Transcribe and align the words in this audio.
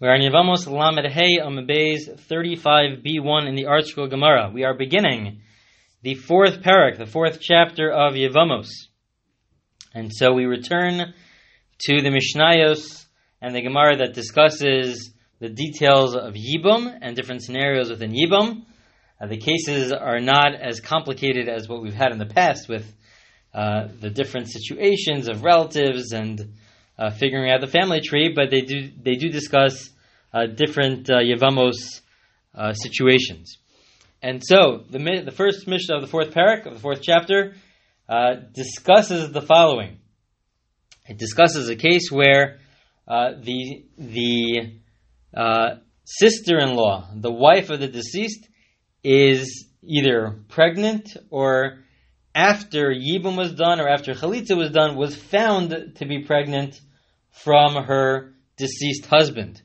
We're 0.00 0.16
in 0.16 0.22
Yevamos 0.22 0.66
Lamed 0.66 1.06
Hey 1.06 1.38
Amabez 1.38 2.08
35b1 2.28 3.46
in 3.48 3.54
the 3.54 3.66
ArtScroll 3.66 4.10
Gemara. 4.10 4.50
We 4.52 4.64
are 4.64 4.74
beginning 4.74 5.42
the 6.02 6.16
fourth 6.16 6.62
parak, 6.62 6.98
the 6.98 7.06
fourth 7.06 7.38
chapter 7.40 7.92
of 7.92 8.14
Yevamos. 8.14 8.66
And 9.94 10.10
so 10.12 10.32
we 10.32 10.46
return 10.46 11.14
to 11.82 12.02
the 12.02 12.10
Mishnayos 12.10 13.06
and 13.40 13.54
the 13.54 13.62
Gemara 13.62 13.98
that 13.98 14.14
discusses 14.14 15.12
the 15.38 15.48
details 15.48 16.16
of 16.16 16.34
Yibum 16.34 16.92
and 17.00 17.14
different 17.14 17.44
scenarios 17.44 17.88
within 17.88 18.12
Yibum. 18.12 18.64
Uh, 19.20 19.28
the 19.28 19.38
cases 19.38 19.92
are 19.92 20.18
not 20.18 20.56
as 20.56 20.80
complicated 20.80 21.48
as 21.48 21.68
what 21.68 21.80
we've 21.80 21.94
had 21.94 22.10
in 22.10 22.18
the 22.18 22.26
past 22.26 22.68
with 22.68 22.92
uh, 23.54 23.86
the 24.00 24.10
different 24.10 24.48
situations 24.50 25.28
of 25.28 25.44
relatives 25.44 26.10
and 26.10 26.54
uh, 26.98 27.10
figuring 27.10 27.50
out 27.50 27.60
the 27.60 27.66
family 27.66 28.00
tree, 28.00 28.32
but 28.34 28.50
they 28.50 28.60
do 28.60 28.90
they 29.02 29.14
do 29.14 29.28
discuss 29.28 29.90
uh, 30.32 30.46
different 30.46 31.10
uh, 31.10 31.18
Yevamos 31.18 32.00
uh, 32.54 32.72
situations. 32.72 33.58
And 34.22 34.42
so, 34.44 34.84
the, 34.88 35.22
the 35.24 35.30
first 35.30 35.68
Mishnah 35.68 35.96
of 35.96 36.00
the 36.00 36.08
fourth 36.08 36.32
parak, 36.32 36.66
of 36.66 36.74
the 36.74 36.80
fourth 36.80 37.02
chapter, 37.02 37.54
uh, 38.08 38.36
discusses 38.52 39.32
the 39.32 39.42
following. 39.42 39.98
It 41.06 41.18
discusses 41.18 41.68
a 41.68 41.76
case 41.76 42.10
where 42.10 42.58
uh, 43.06 43.32
the, 43.42 43.84
the 43.98 44.80
sister-in-law, 46.04 47.10
the 47.16 47.32
wife 47.32 47.68
of 47.68 47.80
the 47.80 47.88
deceased, 47.88 48.48
is 49.02 49.66
either 49.82 50.36
pregnant 50.48 51.16
or 51.30 51.84
after 52.34 52.92
Yibum 52.92 53.36
was 53.36 53.52
done 53.52 53.80
or 53.80 53.88
after 53.88 54.12
Chalitza 54.12 54.56
was 54.56 54.70
done, 54.70 54.96
was 54.96 55.14
found 55.14 55.70
to 55.96 56.06
be 56.06 56.24
pregnant 56.24 56.80
from 57.42 57.74
her 57.74 58.34
deceased 58.56 59.06
husband. 59.06 59.60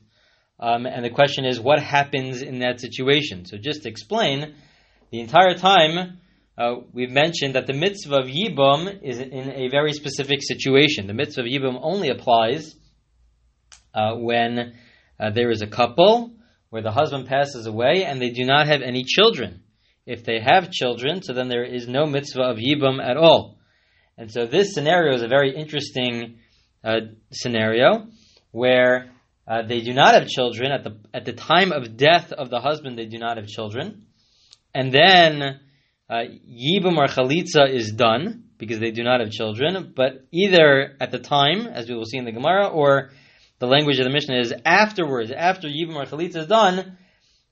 Um, 0.58 0.86
and 0.86 1.04
the 1.04 1.10
question 1.10 1.44
is, 1.44 1.58
what 1.58 1.80
happens 1.80 2.42
in 2.42 2.58
that 2.58 2.80
situation? 2.80 3.46
So, 3.46 3.56
just 3.56 3.82
to 3.84 3.88
explain, 3.88 4.54
the 5.10 5.20
entire 5.20 5.54
time 5.54 6.18
uh, 6.58 6.80
we've 6.92 7.10
mentioned 7.10 7.54
that 7.54 7.66
the 7.66 7.72
mitzvah 7.72 8.16
of 8.16 8.26
Yibum 8.26 9.02
is 9.02 9.18
in 9.18 9.50
a 9.50 9.68
very 9.68 9.94
specific 9.94 10.40
situation. 10.42 11.06
The 11.06 11.14
mitzvah 11.14 11.40
of 11.40 11.46
Yibum 11.46 11.78
only 11.80 12.10
applies 12.10 12.74
uh, 13.94 14.16
when 14.16 14.74
uh, 15.18 15.30
there 15.30 15.50
is 15.50 15.62
a 15.62 15.66
couple 15.66 16.34
where 16.68 16.82
the 16.82 16.92
husband 16.92 17.28
passes 17.28 17.66
away 17.66 18.04
and 18.04 18.20
they 18.20 18.30
do 18.30 18.44
not 18.44 18.66
have 18.66 18.82
any 18.82 19.04
children. 19.04 19.62
If 20.04 20.24
they 20.24 20.40
have 20.40 20.70
children, 20.70 21.22
so 21.22 21.32
then 21.32 21.48
there 21.48 21.64
is 21.64 21.88
no 21.88 22.04
mitzvah 22.04 22.42
of 22.42 22.58
Yibum 22.58 23.02
at 23.02 23.16
all. 23.16 23.58
And 24.18 24.30
so 24.30 24.46
this 24.46 24.74
scenario 24.74 25.14
is 25.14 25.22
a 25.22 25.28
very 25.28 25.56
interesting 25.56 26.40
uh, 26.84 27.00
scenario 27.30 28.06
where 28.52 29.10
uh, 29.46 29.62
they 29.62 29.80
do 29.80 29.92
not 29.92 30.14
have 30.14 30.28
children 30.28 30.72
at 30.72 30.84
the 30.84 30.98
at 31.12 31.24
the 31.24 31.32
time 31.32 31.72
of 31.72 31.96
death 31.96 32.32
of 32.32 32.50
the 32.50 32.60
husband. 32.60 32.98
They 32.98 33.06
do 33.06 33.18
not 33.18 33.36
have 33.36 33.46
children, 33.46 34.06
and 34.74 34.92
then 34.92 35.60
uh, 36.08 36.14
yibum 36.14 36.96
or 36.96 37.06
chalitza 37.06 37.68
is 37.68 37.92
done 37.92 38.44
because 38.58 38.78
they 38.78 38.90
do 38.90 39.02
not 39.02 39.20
have 39.20 39.30
children. 39.30 39.92
But 39.96 40.26
either 40.32 40.96
at 41.00 41.10
the 41.10 41.18
time, 41.18 41.66
as 41.66 41.88
we 41.88 41.96
will 41.96 42.04
see 42.04 42.18
in 42.18 42.24
the 42.24 42.32
Gemara, 42.32 42.68
or 42.68 43.10
the 43.58 43.66
language 43.66 43.98
of 43.98 44.04
the 44.04 44.10
Mishnah 44.10 44.38
is 44.38 44.54
afterwards, 44.64 45.32
after 45.32 45.68
yibum 45.68 45.96
or 45.96 46.04
chalitza 46.04 46.36
is 46.36 46.46
done, 46.46 46.98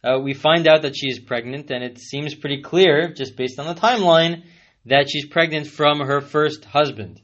uh, 0.04 0.18
we 0.22 0.34
find 0.34 0.68
out 0.68 0.82
that 0.82 0.96
she 0.96 1.08
is 1.08 1.18
pregnant, 1.18 1.70
and 1.70 1.82
it 1.82 1.98
seems 1.98 2.34
pretty 2.34 2.62
clear, 2.62 3.12
just 3.12 3.36
based 3.36 3.58
on 3.58 3.66
the 3.66 3.80
timeline, 3.80 4.44
that 4.86 5.08
she's 5.10 5.26
pregnant 5.26 5.66
from 5.66 6.00
her 6.00 6.20
first 6.20 6.64
husband. 6.64 7.20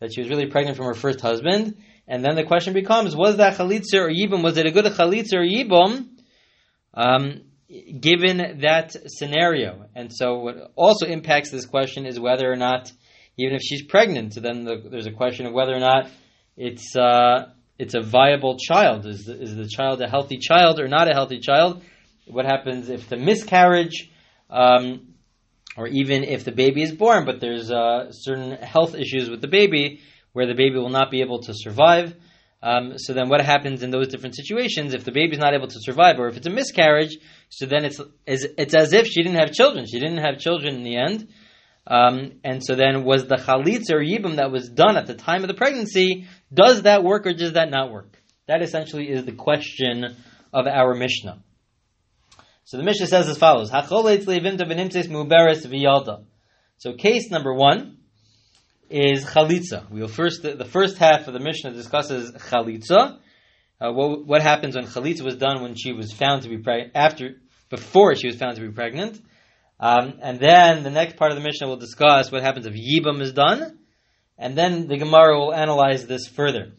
That 0.00 0.12
she 0.14 0.20
was 0.20 0.30
really 0.30 0.46
pregnant 0.46 0.76
from 0.76 0.86
her 0.86 0.94
first 0.94 1.20
husband, 1.20 1.76
and 2.06 2.24
then 2.24 2.36
the 2.36 2.44
question 2.44 2.72
becomes, 2.72 3.14
was 3.14 3.36
that 3.36 3.56
chalitza 3.58 3.94
or 3.94 4.08
yibum, 4.08 4.42
was 4.42 4.56
it 4.56 4.66
a 4.66 4.70
good 4.70 4.84
chalitza 4.84 5.34
or 5.34 5.44
yibum, 5.44 6.08
um, 6.94 7.42
given 8.00 8.60
that 8.60 8.96
scenario? 9.06 9.86
And 9.94 10.10
so 10.12 10.38
what 10.38 10.72
also 10.74 11.06
impacts 11.06 11.50
this 11.50 11.66
question 11.66 12.06
is 12.06 12.18
whether 12.18 12.50
or 12.50 12.56
not, 12.56 12.90
even 13.36 13.54
if 13.54 13.62
she's 13.62 13.84
pregnant, 13.84 14.34
so 14.34 14.40
then 14.40 14.64
the, 14.64 14.88
there's 14.90 15.06
a 15.06 15.12
question 15.12 15.46
of 15.46 15.52
whether 15.52 15.74
or 15.74 15.80
not 15.80 16.08
it's, 16.56 16.96
uh, 16.96 17.50
it's 17.78 17.94
a 17.94 18.00
viable 18.00 18.56
child. 18.56 19.04
Is 19.04 19.24
the, 19.24 19.40
is 19.40 19.54
the 19.54 19.68
child 19.68 20.00
a 20.00 20.08
healthy 20.08 20.38
child 20.38 20.80
or 20.80 20.88
not 20.88 21.10
a 21.10 21.14
healthy 21.14 21.40
child? 21.40 21.82
What 22.26 22.46
happens 22.46 22.88
if 22.88 23.08
the 23.08 23.16
miscarriage, 23.16 24.10
um, 24.48 25.07
or 25.78 25.86
even 25.86 26.24
if 26.24 26.44
the 26.44 26.50
baby 26.50 26.82
is 26.82 26.90
born, 26.90 27.24
but 27.24 27.40
there's 27.40 27.70
uh, 27.70 28.10
certain 28.10 28.50
health 28.60 28.96
issues 28.96 29.30
with 29.30 29.40
the 29.40 29.46
baby, 29.46 30.00
where 30.32 30.46
the 30.46 30.54
baby 30.54 30.74
will 30.74 30.88
not 30.88 31.08
be 31.08 31.20
able 31.20 31.40
to 31.42 31.54
survive. 31.54 32.14
Um, 32.60 32.98
so 32.98 33.12
then, 33.14 33.28
what 33.28 33.40
happens 33.40 33.84
in 33.84 33.90
those 33.90 34.08
different 34.08 34.34
situations 34.34 34.92
if 34.92 35.04
the 35.04 35.12
baby 35.12 35.34
is 35.34 35.38
not 35.38 35.54
able 35.54 35.68
to 35.68 35.78
survive, 35.80 36.18
or 36.18 36.26
if 36.26 36.36
it's 36.36 36.48
a 36.48 36.50
miscarriage? 36.50 37.16
So 37.50 37.66
then 37.66 37.84
it's 37.84 38.00
it's 38.26 38.74
as 38.74 38.92
if 38.92 39.06
she 39.06 39.22
didn't 39.22 39.38
have 39.38 39.52
children. 39.52 39.86
She 39.86 40.00
didn't 40.00 40.18
have 40.18 40.38
children 40.38 40.74
in 40.74 40.82
the 40.82 40.96
end, 40.96 41.28
um, 41.86 42.40
and 42.42 42.60
so 42.64 42.74
then 42.74 43.04
was 43.04 43.28
the 43.28 43.36
chalitza 43.36 43.92
or 43.92 44.00
yibum 44.00 44.36
that 44.36 44.50
was 44.50 44.68
done 44.68 44.96
at 44.96 45.06
the 45.06 45.14
time 45.14 45.42
of 45.42 45.48
the 45.48 45.54
pregnancy? 45.54 46.26
Does 46.52 46.82
that 46.82 47.04
work 47.04 47.24
or 47.24 47.32
does 47.32 47.52
that 47.52 47.70
not 47.70 47.92
work? 47.92 48.20
That 48.48 48.62
essentially 48.62 49.08
is 49.08 49.24
the 49.24 49.32
question 49.32 50.16
of 50.52 50.66
our 50.66 50.94
Mishnah. 50.94 51.38
So 52.68 52.76
the 52.76 52.82
Mishnah 52.82 53.06
says 53.06 53.26
as 53.30 53.38
follows: 53.38 53.70
So 56.76 56.92
case 56.92 57.30
number 57.30 57.54
one 57.54 57.96
is 58.90 59.24
chalitza. 59.24 59.90
We 59.90 60.02
will 60.02 60.08
first 60.08 60.42
the, 60.42 60.54
the 60.54 60.66
first 60.66 60.98
half 60.98 61.26
of 61.28 61.32
the 61.32 61.40
Mishnah 61.40 61.70
discusses 61.70 62.30
chalitza. 62.32 63.20
Uh, 63.80 63.92
what, 63.92 64.26
what 64.26 64.42
happens 64.42 64.76
when 64.76 64.84
chalitza 64.84 65.22
was 65.22 65.36
done 65.36 65.62
when 65.62 65.76
she 65.76 65.94
was 65.94 66.12
found 66.12 66.42
to 66.42 66.50
be 66.50 66.58
pregnant 66.58 66.92
after 66.94 67.40
before 67.70 68.14
she 68.14 68.26
was 68.26 68.36
found 68.36 68.56
to 68.56 68.60
be 68.60 68.70
pregnant, 68.70 69.18
um, 69.80 70.18
and 70.20 70.38
then 70.38 70.82
the 70.82 70.90
next 70.90 71.16
part 71.16 71.32
of 71.32 71.38
the 71.38 71.44
Mishnah 71.44 71.68
will 71.68 71.78
discuss 71.78 72.30
what 72.30 72.42
happens 72.42 72.66
if 72.66 72.74
yibam 72.74 73.22
is 73.22 73.32
done, 73.32 73.78
and 74.36 74.58
then 74.58 74.88
the 74.88 74.98
Gemara 74.98 75.38
will 75.38 75.54
analyze 75.54 76.06
this 76.06 76.26
further. 76.26 76.72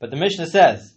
But 0.00 0.10
the 0.10 0.16
Mishnah 0.16 0.46
says, 0.46 0.94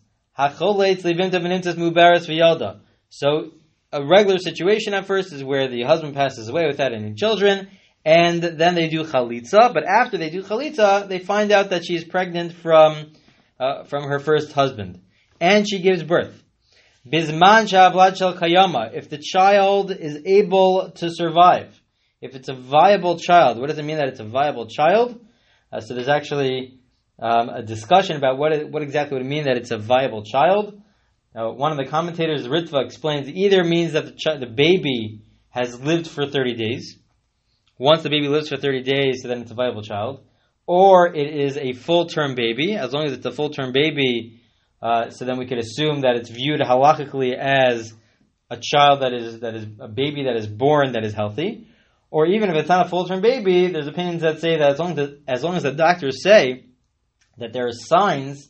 So 3.10 3.52
a 3.92 4.06
regular 4.06 4.38
situation 4.38 4.94
at 4.94 5.06
first 5.06 5.34
is 5.34 5.44
where 5.44 5.68
the 5.68 5.84
husband 5.84 6.16
passes 6.16 6.48
away 6.48 6.68
without 6.68 6.94
any 6.94 7.14
children, 7.14 7.70
and 8.06 8.42
then 8.42 8.76
they 8.76 8.88
do 8.88 9.04
chalitza. 9.04 9.74
But 9.74 9.84
after 9.86 10.18
they 10.18 10.30
do 10.30 10.44
chalitza, 10.44 11.08
they 11.08 11.20
find 11.20 11.52
out 11.52 11.72
that 11.72 11.86
she 11.86 11.96
is 11.96 12.04
pregnant 12.04 12.54
from 12.54 13.14
uh, 13.60 13.84
from 13.86 14.04
her 14.04 14.20
first 14.20 14.52
husband, 14.54 15.02
and 15.40 15.68
she 15.68 15.80
gives 15.82 16.04
birth. 16.04 16.44
Bisman 17.08 17.68
shel 17.68 17.92
kayama. 18.36 18.94
If 18.94 19.10
the 19.10 19.18
child 19.18 19.92
is 19.92 20.20
able 20.26 20.92
to 20.92 21.10
survive, 21.10 21.80
if 22.22 22.36
it's 22.36 22.50
a 22.50 22.54
viable 22.54 23.18
child, 23.18 23.60
what 23.60 23.68
does 23.68 23.80
it 23.80 23.86
mean 23.86 23.98
that 23.98 24.10
it's 24.10 24.20
a 24.20 24.26
viable 24.26 24.68
child? 24.68 25.20
Uh, 25.72 25.82
so 25.82 25.94
there's 25.94 26.10
actually 26.10 26.80
um, 27.20 27.50
a 27.50 27.64
discussion 27.64 28.18
about 28.18 28.38
what 28.38 28.52
it, 28.52 28.70
what 28.70 28.84
exactly 28.84 29.18
would 29.18 29.26
mean 29.26 29.46
that 29.46 29.58
it's 29.58 29.72
a 29.72 29.78
viable 29.78 30.24
child. 30.24 30.82
Now, 31.34 31.52
one 31.52 31.72
of 31.72 31.78
the 31.78 31.86
commentators, 31.86 32.48
Ritva, 32.48 32.84
explains 32.84 33.30
either 33.30 33.64
means 33.64 33.94
that 33.94 34.06
the, 34.06 34.12
ch- 34.12 34.40
the 34.40 34.48
baby 34.48 35.22
has 35.50 35.80
lived 35.80 36.08
for 36.08 36.26
30 36.26 36.56
days, 36.56 36.98
once 37.78 38.04
the 38.04 38.10
baby 38.10 38.28
lives 38.28 38.50
for 38.50 38.58
30 38.58 38.84
days, 38.84 39.22
so 39.22 39.28
then 39.28 39.42
it's 39.42 39.52
a 39.52 39.56
viable 39.56 39.82
child. 39.82 40.22
Or 40.66 41.08
it 41.08 41.34
is 41.34 41.58
a 41.58 41.74
full 41.74 42.08
term 42.08 42.36
baby. 42.36 42.76
As 42.76 42.94
long 42.94 43.06
as 43.06 43.14
it's 43.14 43.26
a 43.26 43.32
full 43.32 43.50
term 43.50 43.72
baby, 43.72 44.42
uh, 44.82 45.10
so 45.10 45.26
then 45.26 45.38
we 45.38 45.48
could 45.48 45.58
assume 45.58 46.02
that 46.02 46.16
it's 46.16 46.30
viewed 46.30 46.60
halachically 46.62 47.36
as 47.36 47.94
a 48.52 48.58
child 48.62 49.02
that 49.02 49.14
is 49.14 49.40
that 49.40 49.56
is 49.56 49.66
a 49.80 49.88
baby 49.88 50.24
that 50.24 50.36
is 50.36 50.48
born 50.48 50.94
that 50.94 51.04
is 51.04 51.14
healthy. 51.14 51.68
Or 52.12 52.26
even 52.26 52.50
if 52.50 52.56
it's 52.56 52.70
not 52.70 52.86
a 52.86 52.90
full 52.90 53.08
term 53.08 53.22
baby, 53.22 53.68
there's 53.68 53.88
opinions 53.88 54.22
that 54.22 54.42
say 54.42 54.58
that 54.58 54.72
as 54.74 54.80
long 54.80 54.92
as 54.92 54.96
the, 54.96 55.20
as 55.28 55.44
long 55.44 55.56
as 55.56 55.64
the 55.64 55.72
doctors 55.72 56.22
say 56.22 56.66
that 57.38 57.54
there 57.54 57.68
are 57.68 57.72
signs 57.72 58.48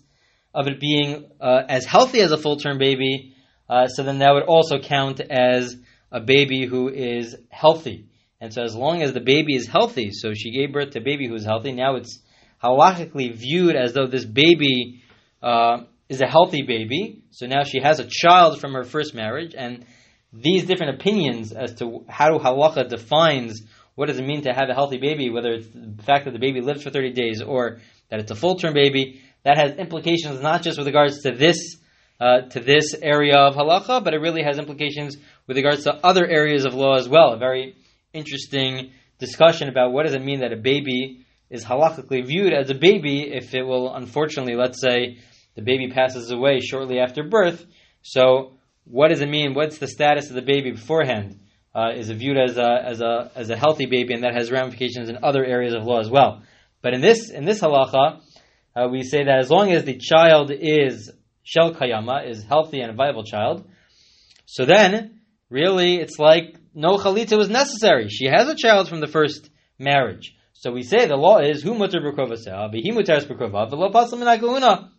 of 0.54 0.68
it 0.68 0.80
being 0.80 1.30
uh, 1.40 1.64
as 1.68 1.86
healthy 1.86 2.22
as 2.22 2.32
a 2.32 2.38
full 2.38 2.58
term 2.58 2.78
baby, 2.78 3.36
uh, 3.70 3.88
so 3.88 4.04
then 4.04 4.20
that 4.20 4.34
would 4.34 4.44
also 4.44 4.80
count 4.80 5.20
as 5.20 5.76
a 6.12 6.20
baby 6.20 6.66
who 6.66 6.90
is 6.90 7.36
healthy. 7.50 8.06
And 8.42 8.54
so 8.54 8.64
as 8.64 8.76
long 8.76 9.02
as 9.02 9.14
the 9.14 9.20
baby 9.20 9.56
is 9.56 9.68
healthy, 9.68 10.12
so 10.12 10.34
she 10.34 10.52
gave 10.52 10.74
birth 10.74 10.92
to 10.92 11.00
a 11.00 11.04
baby 11.04 11.28
who 11.28 11.36
is 11.36 11.46
healthy, 11.46 11.72
now 11.72 11.96
it's 11.98 12.20
halachically 12.64 13.34
viewed 13.34 13.76
as 13.76 13.94
though 13.94 14.08
this 14.08 14.26
baby 14.26 15.02
uh, 15.44 15.84
is 16.08 16.22
a 16.22 16.28
healthy 16.28 16.64
baby. 16.64 17.24
So 17.32 17.46
now 17.46 17.64
she 17.64 17.82
has 17.82 18.00
a 18.00 18.08
child 18.10 18.60
from 18.60 18.74
her 18.74 18.84
first 18.84 19.14
marriage, 19.14 19.54
and 19.58 19.86
these 20.34 20.66
different 20.66 20.96
opinions 20.96 21.52
as 21.52 21.76
to 21.76 22.06
how 22.08 22.38
halacha 22.40 22.90
defines 22.90 23.62
what 23.96 24.08
does 24.08 24.18
it 24.18 24.26
mean 24.26 24.44
to 24.44 24.54
have 24.54 24.70
a 24.70 24.74
healthy 24.74 24.98
baby, 24.98 25.30
whether 25.30 25.52
it's 25.52 25.68
the 25.68 26.04
fact 26.04 26.24
that 26.24 26.32
the 26.32 26.40
baby 26.40 26.62
lives 26.62 26.84
for 26.84 26.90
30 26.90 27.12
days 27.12 27.42
or 27.42 27.80
that 28.10 28.22
it's 28.22 28.32
a 28.32 28.36
full 28.36 28.56
term 28.56 28.74
baby, 28.74 29.22
that 29.44 29.58
has 29.58 29.78
implications 29.78 30.42
not 30.42 30.62
just 30.62 30.78
with 30.78 30.88
regards 30.88 31.22
to 31.22 31.32
this 31.32 31.78
uh, 32.20 32.42
to 32.42 32.60
this 32.60 32.94
area 33.02 33.38
of 33.38 33.56
halacha, 33.56 34.04
but 34.04 34.14
it 34.14 34.18
really 34.18 34.44
has 34.44 34.60
implications 34.60 35.16
with 35.48 35.56
regards 35.56 35.86
to 35.86 35.94
other 36.06 36.28
areas 36.28 36.66
of 36.66 36.74
law 36.74 36.96
as 36.96 37.08
well. 37.08 37.34
A 37.34 37.38
very 37.38 37.76
interesting 38.14 38.92
discussion 39.20 39.70
about 39.70 39.94
what 39.94 40.06
does 40.06 40.14
it 40.14 40.22
mean 40.22 40.42
that 40.42 40.52
a 40.52 40.58
baby 40.58 41.26
is 41.50 41.64
halachically 41.64 42.26
viewed 42.26 42.54
as 42.54 42.70
a 42.70 42.76
baby 42.76 43.22
if 43.22 43.54
it 43.54 43.64
will, 43.64 43.94
unfortunately, 43.94 44.56
let's 44.56 44.82
say 44.82 45.18
the 45.56 45.62
baby 45.62 45.90
passes 45.90 46.32
away 46.32 46.60
shortly 46.60 47.00
after 47.00 47.24
birth. 47.24 47.66
So, 48.02 48.54
what 48.86 49.10
does 49.10 49.22
it 49.22 49.30
mean? 49.30 49.54
What's 49.54 49.78
the 49.78 49.88
status 49.88 50.30
of 50.30 50.36
the 50.36 50.42
baby 50.42 50.72
beforehand? 50.72 51.40
Uh, 51.74 51.92
is 51.96 52.10
it 52.10 52.16
viewed 52.16 52.38
as 52.38 52.58
a, 52.58 52.82
as, 52.84 53.02
a, 53.02 53.32
as 53.36 53.50
a 53.50 53.56
healthy 53.56 53.86
baby, 53.86 54.14
and 54.14 54.24
that 54.24 54.34
has 54.34 54.52
ramifications 54.52 55.10
in 55.10 55.20
other 55.24 55.46
areas 55.46 55.74
of 55.74 55.84
law 55.84 56.00
as 56.00 56.10
well. 56.10 56.42
But 56.82 56.94
in 56.94 57.02
this, 57.02 57.30
in 57.30 57.46
this 57.46 57.62
halacha, 57.62 58.22
uh, 58.76 58.88
we 58.90 59.04
say 59.04 59.24
that 59.24 59.40
as 59.40 59.50
long 59.50 59.72
as 59.72 59.84
the 59.84 59.98
child 59.98 60.52
is 60.52 61.12
shel 61.44 61.74
kayama, 61.74 62.30
is 62.30 62.44
healthy 62.44 62.82
and 62.82 62.92
a 62.92 62.94
viable 62.94 63.24
child, 63.24 63.68
so 64.46 64.66
then, 64.66 65.22
really, 65.52 65.98
it's 65.98 66.18
like 66.18 66.56
no 66.74 66.98
chalitza 66.98 67.38
was 67.38 67.50
necessary. 67.50 68.10
She 68.10 68.26
has 68.26 68.48
a 68.48 68.56
child 68.56 68.90
from 68.90 69.00
the 69.00 69.08
first 69.08 69.48
marriage. 69.78 70.36
So 70.54 70.72
we 70.72 70.82
say 70.82 71.06
the 71.06 71.16
law 71.16 71.38
is 71.38 71.62
hu 71.62 71.76
mutar 71.76 72.02
b'krovaseh, 72.02 72.74
v'hi 72.74 72.92
mutar 72.92 73.24
b'krovav, 73.26 73.72
v'lo 73.72 73.94
pasal 73.94 74.90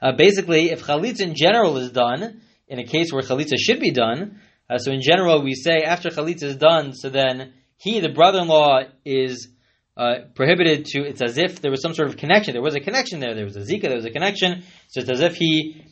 uh, 0.00 0.12
Basically, 0.16 0.70
if 0.70 0.84
chalitza 0.84 1.20
in 1.20 1.34
general 1.36 1.76
is 1.76 1.92
done, 1.92 2.40
in 2.66 2.78
a 2.78 2.84
case 2.84 3.12
where 3.12 3.22
chalitza 3.22 3.58
should 3.58 3.78
be 3.78 3.90
done, 3.90 4.40
uh, 4.70 4.78
so 4.78 4.90
in 4.90 5.02
general 5.02 5.42
we 5.42 5.54
say 5.54 5.82
after 5.82 6.08
chalitza 6.08 6.44
is 6.44 6.56
done, 6.56 6.94
so 6.94 7.10
then 7.10 7.52
he, 7.76 8.00
the 8.00 8.08
brother-in-law, 8.08 8.84
is 9.04 9.48
uh, 9.96 10.14
prohibited 10.34 10.86
to. 10.86 11.06
It's 11.06 11.22
as 11.22 11.38
if 11.38 11.60
there 11.60 11.70
was 11.70 11.82
some 11.82 11.94
sort 11.94 12.08
of 12.08 12.16
connection. 12.16 12.52
There 12.52 12.62
was 12.62 12.74
a 12.74 12.80
connection 12.80 13.20
there. 13.20 13.34
There 13.34 13.44
was 13.44 13.56
a 13.56 13.60
zika. 13.60 13.82
There 13.82 13.96
was 13.96 14.04
a 14.04 14.10
connection. 14.10 14.64
So 14.88 15.00
it's 15.00 15.10
as 15.10 15.20
if 15.20 15.36
he 15.36 15.84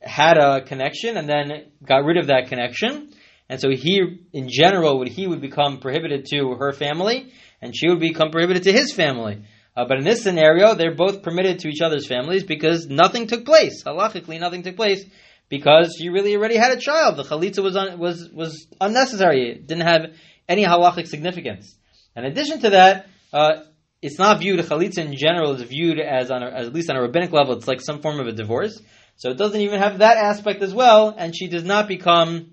had 0.00 0.38
a 0.38 0.62
connection 0.62 1.16
and 1.16 1.28
then 1.28 1.72
got 1.84 2.04
rid 2.04 2.16
of 2.16 2.28
that 2.28 2.48
connection. 2.48 3.10
And 3.48 3.60
so 3.60 3.70
he, 3.70 4.00
in 4.32 4.48
general, 4.48 4.98
would 4.98 5.08
he 5.08 5.26
would 5.26 5.40
become 5.40 5.78
prohibited 5.78 6.26
to 6.30 6.54
her 6.54 6.72
family, 6.72 7.32
and 7.62 7.76
she 7.76 7.88
would 7.88 8.00
become 8.00 8.30
prohibited 8.30 8.64
to 8.64 8.72
his 8.72 8.92
family. 8.92 9.44
Uh, 9.76 9.84
but 9.86 9.98
in 9.98 10.04
this 10.04 10.22
scenario, 10.22 10.74
they're 10.74 10.94
both 10.94 11.22
permitted 11.22 11.60
to 11.60 11.68
each 11.68 11.80
other's 11.80 12.06
families 12.06 12.42
because 12.44 12.86
nothing 12.86 13.26
took 13.26 13.44
place. 13.44 13.84
Halachically, 13.84 14.40
nothing 14.40 14.62
took 14.62 14.74
place 14.74 15.04
because 15.48 15.96
she 15.98 16.08
really 16.08 16.34
already 16.34 16.56
had 16.56 16.72
a 16.72 16.80
child. 16.80 17.16
The 17.16 17.24
chalitza 17.24 17.62
was 17.62 17.76
un, 17.76 17.98
was 17.98 18.28
was 18.32 18.66
unnecessary. 18.80 19.50
It 19.50 19.66
didn't 19.66 19.86
have 19.86 20.06
any 20.48 20.64
halachic 20.64 21.06
significance. 21.06 21.76
In 22.16 22.24
addition 22.24 22.60
to 22.60 22.70
that, 22.70 23.08
uh, 23.32 23.62
it's 24.02 24.18
not 24.18 24.40
viewed 24.40 24.60
a 24.60 24.62
chalitza 24.62 24.98
in 24.98 25.16
general 25.16 25.54
is 25.54 25.62
viewed 25.62 25.98
as 25.98 26.30
on 26.30 26.42
a, 26.42 26.46
at 26.46 26.72
least 26.72 26.90
on 26.90 26.96
a 26.96 27.02
rabbinic 27.02 27.32
level. 27.32 27.56
It's 27.56 27.68
like 27.68 27.80
some 27.80 28.00
form 28.00 28.20
of 28.20 28.26
a 28.26 28.32
divorce. 28.32 28.80
So 29.16 29.30
it 29.30 29.38
doesn't 29.38 29.60
even 29.60 29.80
have 29.80 29.98
that 29.98 30.18
aspect 30.18 30.62
as 30.62 30.74
well, 30.74 31.14
and 31.16 31.34
she 31.34 31.48
does 31.48 31.64
not 31.64 31.88
become 31.88 32.52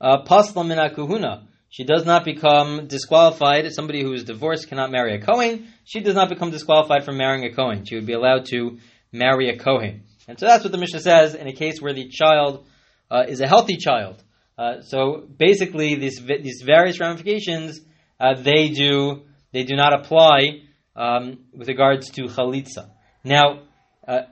uh, 0.00 0.22
pasla 0.24 0.66
min 0.66 0.78
kuhuna. 0.78 1.46
She 1.68 1.84
does 1.84 2.06
not 2.06 2.24
become 2.24 2.86
disqualified. 2.86 3.70
Somebody 3.72 4.02
who 4.02 4.12
is 4.12 4.24
divorced 4.24 4.68
cannot 4.68 4.90
marry 4.90 5.16
a 5.16 5.20
Kohen. 5.20 5.68
She 5.84 6.00
does 6.00 6.14
not 6.14 6.28
become 6.28 6.50
disqualified 6.50 7.04
from 7.04 7.16
marrying 7.16 7.44
a 7.44 7.52
Kohen. 7.52 7.84
She 7.84 7.96
would 7.96 8.06
be 8.06 8.12
allowed 8.12 8.46
to 8.46 8.78
marry 9.12 9.50
a 9.50 9.58
Kohen. 9.58 10.04
And 10.28 10.38
so 10.38 10.46
that's 10.46 10.62
what 10.64 10.72
the 10.72 10.78
Mishnah 10.78 11.00
says 11.00 11.34
in 11.34 11.46
a 11.48 11.52
case 11.52 11.82
where 11.82 11.92
the 11.92 12.08
child 12.08 12.64
uh, 13.10 13.24
is 13.28 13.40
a 13.40 13.48
healthy 13.48 13.76
child. 13.76 14.22
Uh, 14.56 14.82
so 14.82 15.26
basically, 15.36 15.96
these 15.96 16.24
these 16.24 16.62
various 16.64 17.00
ramifications 17.00 17.80
uh, 18.20 18.34
they 18.34 18.68
do 18.68 19.22
they 19.54 19.62
do 19.62 19.76
not 19.76 19.94
apply 19.94 20.62
um, 20.96 21.38
with 21.56 21.68
regards 21.68 22.10
to 22.10 22.22
chalitza. 22.24 22.90
Now, 23.22 23.60
uh, 24.06 24.22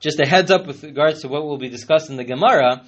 just 0.00 0.18
a 0.18 0.26
heads 0.26 0.50
up 0.50 0.66
with 0.66 0.82
regards 0.82 1.22
to 1.22 1.28
what 1.28 1.44
will 1.44 1.56
be 1.56 1.68
discussed 1.68 2.10
in 2.10 2.16
the 2.16 2.24
Gemara. 2.24 2.84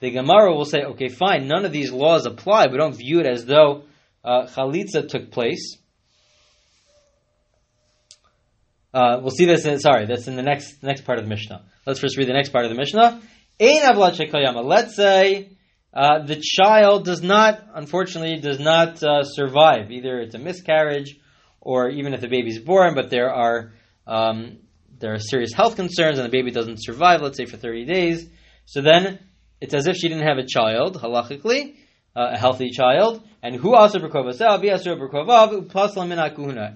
The 0.00 0.10
Gemara 0.10 0.54
will 0.54 0.66
say, 0.66 0.82
okay, 0.82 1.08
fine, 1.08 1.48
none 1.48 1.64
of 1.64 1.72
these 1.72 1.90
laws 1.90 2.26
apply. 2.26 2.66
We 2.66 2.76
don't 2.76 2.94
view 2.94 3.20
it 3.20 3.26
as 3.26 3.46
though 3.46 3.84
uh, 4.22 4.48
chalitza 4.54 5.08
took 5.08 5.30
place. 5.30 5.78
Uh, 8.92 9.20
we'll 9.22 9.30
see 9.30 9.46
this. 9.46 9.64
In, 9.64 9.78
sorry, 9.78 10.04
that's 10.04 10.28
in 10.28 10.36
the 10.36 10.42
next 10.42 10.82
next 10.82 11.06
part 11.06 11.18
of 11.18 11.24
the 11.24 11.30
Mishnah. 11.30 11.64
Let's 11.86 12.00
first 12.00 12.18
read 12.18 12.28
the 12.28 12.34
next 12.34 12.50
part 12.50 12.66
of 12.66 12.70
the 12.70 12.76
Mishnah. 12.76 13.22
Let's 13.58 14.96
say 14.96 15.56
uh, 15.94 16.22
the 16.24 16.42
child 16.42 17.04
does 17.04 17.22
not, 17.22 17.62
unfortunately, 17.74 18.40
does 18.40 18.58
not 18.60 19.02
uh, 19.02 19.22
survive. 19.22 19.90
Either 19.90 20.20
it's 20.20 20.34
a 20.34 20.38
miscarriage, 20.38 21.16
or 21.60 21.90
even 21.90 22.14
if 22.14 22.20
the 22.20 22.28
baby's 22.28 22.58
born, 22.58 22.94
but 22.94 23.10
there 23.10 23.32
are 23.32 23.72
um, 24.06 24.58
there 25.00 25.14
are 25.14 25.18
serious 25.18 25.52
health 25.52 25.76
concerns 25.76 26.18
and 26.18 26.26
the 26.26 26.30
baby 26.30 26.50
doesn't 26.50 26.82
survive, 26.82 27.22
let's 27.22 27.38
say 27.38 27.46
for 27.46 27.56
30 27.56 27.86
days. 27.86 28.28
So 28.66 28.82
then 28.82 29.18
it's 29.60 29.74
as 29.74 29.86
if 29.86 29.96
she 29.96 30.08
didn't 30.08 30.26
have 30.26 30.38
a 30.38 30.46
child, 30.46 31.00
halachically, 31.00 31.74
uh, 32.14 32.30
a 32.32 32.38
healthy 32.38 32.70
child. 32.70 33.22
And 33.42 33.54
who 33.56 33.74
also 33.74 33.98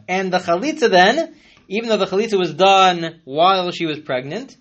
And 0.08 0.32
the 0.32 0.38
chalitza 0.38 0.90
then, 0.90 1.34
even 1.68 1.88
though 1.90 1.98
the 1.98 2.06
chalitza 2.06 2.38
was 2.38 2.54
done 2.54 3.20
while 3.24 3.70
she 3.70 3.84
was 3.84 4.00
pregnant, 4.00 4.56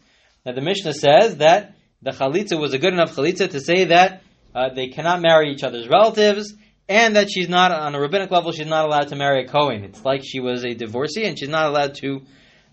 now 0.45 0.53
the 0.53 0.61
Mishnah 0.61 0.93
says 0.93 1.37
that 1.37 1.75
the 2.01 2.11
chalitza 2.11 2.59
was 2.59 2.73
a 2.73 2.79
good 2.79 2.93
enough 2.93 3.15
chalitza 3.15 3.49
to 3.49 3.61
say 3.61 3.85
that 3.85 4.23
uh, 4.53 4.73
they 4.75 4.87
cannot 4.87 5.21
marry 5.21 5.53
each 5.53 5.63
other's 5.63 5.87
relatives, 5.87 6.53
and 6.87 7.15
that 7.15 7.29
she's 7.31 7.49
not, 7.49 7.71
on 7.71 7.95
a 7.95 7.99
rabbinic 7.99 8.31
level, 8.31 8.51
she's 8.51 8.67
not 8.67 8.85
allowed 8.85 9.09
to 9.09 9.15
marry 9.15 9.45
a 9.45 9.47
Kohen. 9.47 9.83
It's 9.83 10.03
like 10.03 10.21
she 10.23 10.39
was 10.39 10.63
a 10.63 10.73
divorcee, 10.73 11.25
and 11.25 11.37
she's 11.37 11.49
not 11.49 11.69
allowed 11.69 11.95
to 11.95 12.21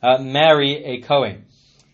uh, 0.02 0.18
marry 0.18 0.84
a 0.84 1.00
Kohen. 1.00 1.46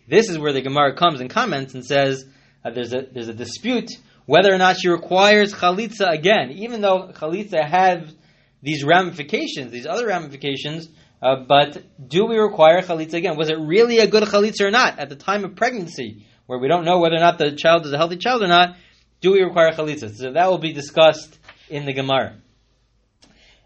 This 0.07 0.29
is 0.29 0.39
where 0.39 0.53
the 0.53 0.61
Gemara 0.61 0.95
comes 0.95 1.19
and 1.19 1.29
comments 1.29 1.73
and 1.73 1.85
says 1.85 2.25
uh, 2.63 2.71
there's, 2.71 2.93
a, 2.93 3.01
there's 3.11 3.27
a 3.27 3.33
dispute 3.33 3.91
whether 4.27 4.53
or 4.53 4.57
not 4.57 4.77
she 4.77 4.89
requires 4.89 5.53
chalitza 5.53 6.11
again, 6.11 6.51
even 6.51 6.81
though 6.81 7.11
chalitza 7.13 7.65
had 7.65 8.13
these 8.61 8.83
ramifications, 8.83 9.71
these 9.71 9.87
other 9.87 10.05
ramifications, 10.05 10.89
uh, 11.21 11.45
but 11.47 11.81
do 12.09 12.25
we 12.25 12.37
require 12.37 12.81
chalitza 12.81 13.13
again? 13.13 13.37
Was 13.37 13.49
it 13.49 13.57
really 13.57 13.99
a 13.99 14.07
good 14.07 14.23
chalitza 14.23 14.61
or 14.61 14.71
not 14.71 14.99
at 14.99 15.07
the 15.07 15.15
time 15.15 15.45
of 15.45 15.55
pregnancy, 15.55 16.25
where 16.45 16.59
we 16.59 16.67
don't 16.67 16.83
know 16.83 16.99
whether 16.99 17.15
or 17.15 17.21
not 17.21 17.37
the 17.37 17.53
child 17.55 17.85
is 17.85 17.93
a 17.93 17.97
healthy 17.97 18.17
child 18.17 18.43
or 18.43 18.47
not? 18.47 18.75
Do 19.21 19.31
we 19.31 19.41
require 19.41 19.71
chalitza? 19.71 20.13
So 20.13 20.33
that 20.33 20.49
will 20.49 20.57
be 20.57 20.73
discussed 20.73 21.36
in 21.69 21.85
the 21.85 21.93
Gemara. 21.93 22.35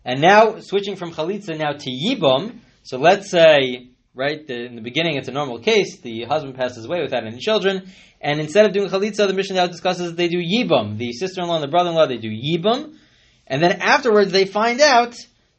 And 0.03 0.21
now, 0.21 0.59
switching 0.59 0.95
from 0.95 1.12
chalitza 1.12 1.57
now 1.57 1.74
to 1.74 1.89
yibum. 1.89 2.59
So 2.83 2.98
let's 2.98 3.30
say, 3.30 3.89
right, 4.15 4.45
the, 4.48 4.65
in 4.65 4.75
the 4.75 4.81
beginning 4.81 5.18
it's 5.18 5.27
a 5.27 5.31
normal 5.31 5.59
case. 5.59 6.00
The 6.01 6.24
husband 6.24 6.56
passes 6.56 6.86
away 6.86 7.01
without 7.01 7.25
any 7.25 7.39
children, 7.39 7.92
and 8.19 8.39
instead 8.39 8.65
of 8.65 8.74
doing 8.74 8.89
chalitza, 8.89 9.27
the 9.27 9.33
Mishnah 9.33 9.56
now 9.56 9.68
discusses 9.68 10.15
they 10.15 10.27
do 10.27 10.39
yibum. 10.39 10.98
The 10.98 11.12
sister-in-law 11.13 11.56
and 11.56 11.63
the 11.63 11.68
brother-in-law 11.68 12.07
they 12.07 12.18
do 12.18 12.31
yibum, 12.31 12.95
and 13.45 13.62
then 13.62 13.74
afterwards 13.81 14.31
they 14.31 14.45
find 14.45 14.81
out 14.81 15.15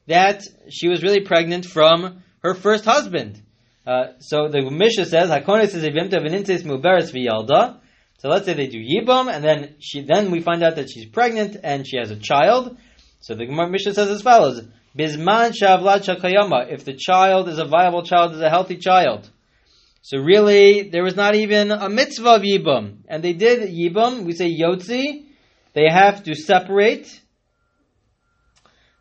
that 0.09 0.43
she 0.69 0.89
was 0.89 1.03
really 1.03 1.21
pregnant 1.21 1.65
from 1.65 2.23
her 2.43 2.55
first 2.55 2.85
husband. 2.85 3.41
Uh, 3.87 4.19
so 4.19 4.49
the 4.49 4.69
Mishnah 4.69 5.07
says, 5.07 5.31
"Hakonis 5.31 5.75
is 5.75 5.85
evimta 5.85 6.15
v'nintes 6.15 6.63
muberes 6.65 7.13
v'yalda." 7.13 7.79
So 8.23 8.29
let's 8.29 8.47
say 8.47 8.55
they 8.55 8.69
do 8.69 8.79
yibum, 8.79 9.29
and 9.35 9.43
then 9.43 9.75
she 9.81 10.03
then 10.03 10.31
we 10.31 10.41
find 10.41 10.63
out 10.63 10.77
that 10.77 10.89
she's 10.89 11.07
pregnant 11.07 11.57
and 11.61 11.85
she 11.85 11.97
has 11.97 12.13
a 12.13 12.17
child. 12.17 12.77
So 13.19 13.35
the 13.35 13.47
Gemara 13.47 13.69
Mishnah 13.69 13.95
says 13.95 14.09
as 14.11 14.23
follows: 14.23 14.63
Bisman 14.97 15.53
shavlad 15.61 16.05
shakayama. 16.05 16.73
If 16.73 16.85
the 16.85 16.95
child 16.97 17.49
is 17.49 17.59
a 17.59 17.65
viable 17.65 18.05
child, 18.05 18.35
is 18.35 18.41
a 18.41 18.49
healthy 18.49 18.77
child. 18.77 19.29
So 20.03 20.19
really, 20.19 20.89
there 20.89 21.03
was 21.03 21.17
not 21.17 21.35
even 21.35 21.73
a 21.73 21.89
mitzvah 21.89 22.37
of 22.37 22.43
yibum, 22.43 22.99
and 23.09 23.25
they 23.25 23.33
did 23.33 23.69
yibum. 23.69 24.23
We 24.23 24.35
say 24.35 24.57
yotzi. 24.57 25.25
They 25.73 25.89
have 25.91 26.23
to 26.23 26.37
separate. 26.37 27.21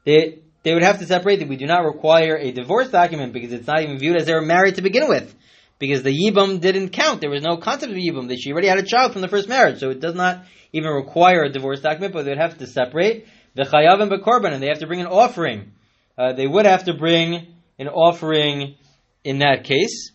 They 0.04 0.40
they 0.64 0.74
would 0.74 0.84
have 0.84 0.98
to 0.98 1.06
separate. 1.06 1.48
We 1.48 1.58
do 1.58 1.68
not 1.68 1.86
require 1.86 2.38
a 2.38 2.52
divorce 2.52 2.90
document 2.90 3.34
because 3.34 3.54
it's 3.54 3.68
not 3.68 3.84
even 3.84 4.00
viewed 4.00 4.16
as 4.16 4.26
they 4.26 4.34
were 4.34 4.42
married 4.42 4.78
to 4.78 4.82
begin 4.82 5.08
with 5.08 5.36
because 5.82 6.04
the 6.04 6.18
Yibam 6.18 6.62
didn't 6.62 6.90
count. 6.92 7.20
There 7.20 7.30
was 7.30 7.42
no 7.42 7.58
concept 7.58 7.92
of 7.92 7.98
Yibam. 7.98 8.30
That 8.30 8.38
she 8.40 8.54
already 8.54 8.68
had 8.68 8.78
a 8.78 8.84
child 8.84 9.12
from 9.12 9.22
the 9.22 9.28
first 9.28 9.50
marriage, 9.50 9.80
so 9.80 9.90
it 9.90 10.00
does 10.00 10.16
not 10.16 10.46
even 10.72 10.90
require 10.92 11.44
a 11.44 11.52
divorce 11.52 11.82
document, 11.82 12.14
but 12.14 12.24
they 12.24 12.32
would 12.32 12.38
have 12.38 12.60
to 12.60 12.68
separate 12.68 13.26
the 13.56 13.64
Chayav 13.64 14.00
and 14.02 14.10
Bekorban, 14.10 14.54
and 14.54 14.64
they 14.64 14.68
have 14.68 14.80
to 14.80 14.88
bring 14.88 15.02
an 15.02 15.08
offering. 15.08 15.74
Uh, 16.18 16.34
they 16.34 16.48
would 16.48 16.66
have 16.66 16.86
to 16.86 16.94
bring 16.94 17.48
an 17.78 17.90
offering 17.90 18.76
in 19.24 19.40
that 19.40 19.64
case, 19.66 20.12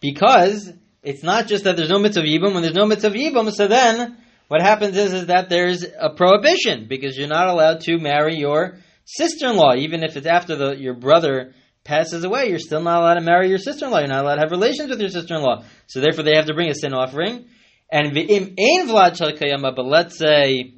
because 0.00 0.70
it's 1.02 1.22
not 1.22 1.46
just 1.46 1.64
that 1.64 1.76
there's 1.76 1.88
no 1.88 1.98
mitzvah 1.98 2.22
Yibam. 2.22 2.52
When 2.52 2.62
there's 2.62 2.74
no 2.74 2.86
mitzvah 2.86 3.10
Yibam, 3.10 3.50
so 3.52 3.66
then 3.66 4.18
what 4.48 4.60
happens 4.60 4.96
is, 4.96 5.12
is 5.14 5.26
that 5.26 5.48
there's 5.48 5.82
a 5.82 6.10
prohibition, 6.10 6.86
because 6.88 7.16
you're 7.16 7.26
not 7.26 7.48
allowed 7.48 7.80
to 7.80 7.98
marry 7.98 8.36
your 8.36 8.78
sister-in-law, 9.06 9.76
even 9.76 10.02
if 10.02 10.16
it's 10.16 10.26
after 10.26 10.56
the, 10.56 10.76
your 10.76 10.94
brother 10.94 11.54
passes 11.88 12.22
away, 12.22 12.50
you're 12.50 12.58
still 12.58 12.82
not 12.82 13.00
allowed 13.00 13.14
to 13.14 13.22
marry 13.22 13.48
your 13.48 13.58
sister-in-law. 13.58 13.98
You're 14.00 14.08
not 14.08 14.24
allowed 14.24 14.36
to 14.36 14.42
have 14.42 14.50
relations 14.50 14.90
with 14.90 15.00
your 15.00 15.08
sister-in-law. 15.08 15.64
So 15.86 16.00
therefore, 16.00 16.22
they 16.22 16.36
have 16.36 16.46
to 16.46 16.54
bring 16.54 16.68
a 16.68 16.74
sin 16.74 16.92
offering. 16.92 17.46
And 17.90 18.14
v'im 18.14 18.54
ein 18.58 18.86
vlad 18.86 19.16
kayama, 19.16 19.74
but 19.74 19.86
let's 19.86 20.18
say 20.18 20.74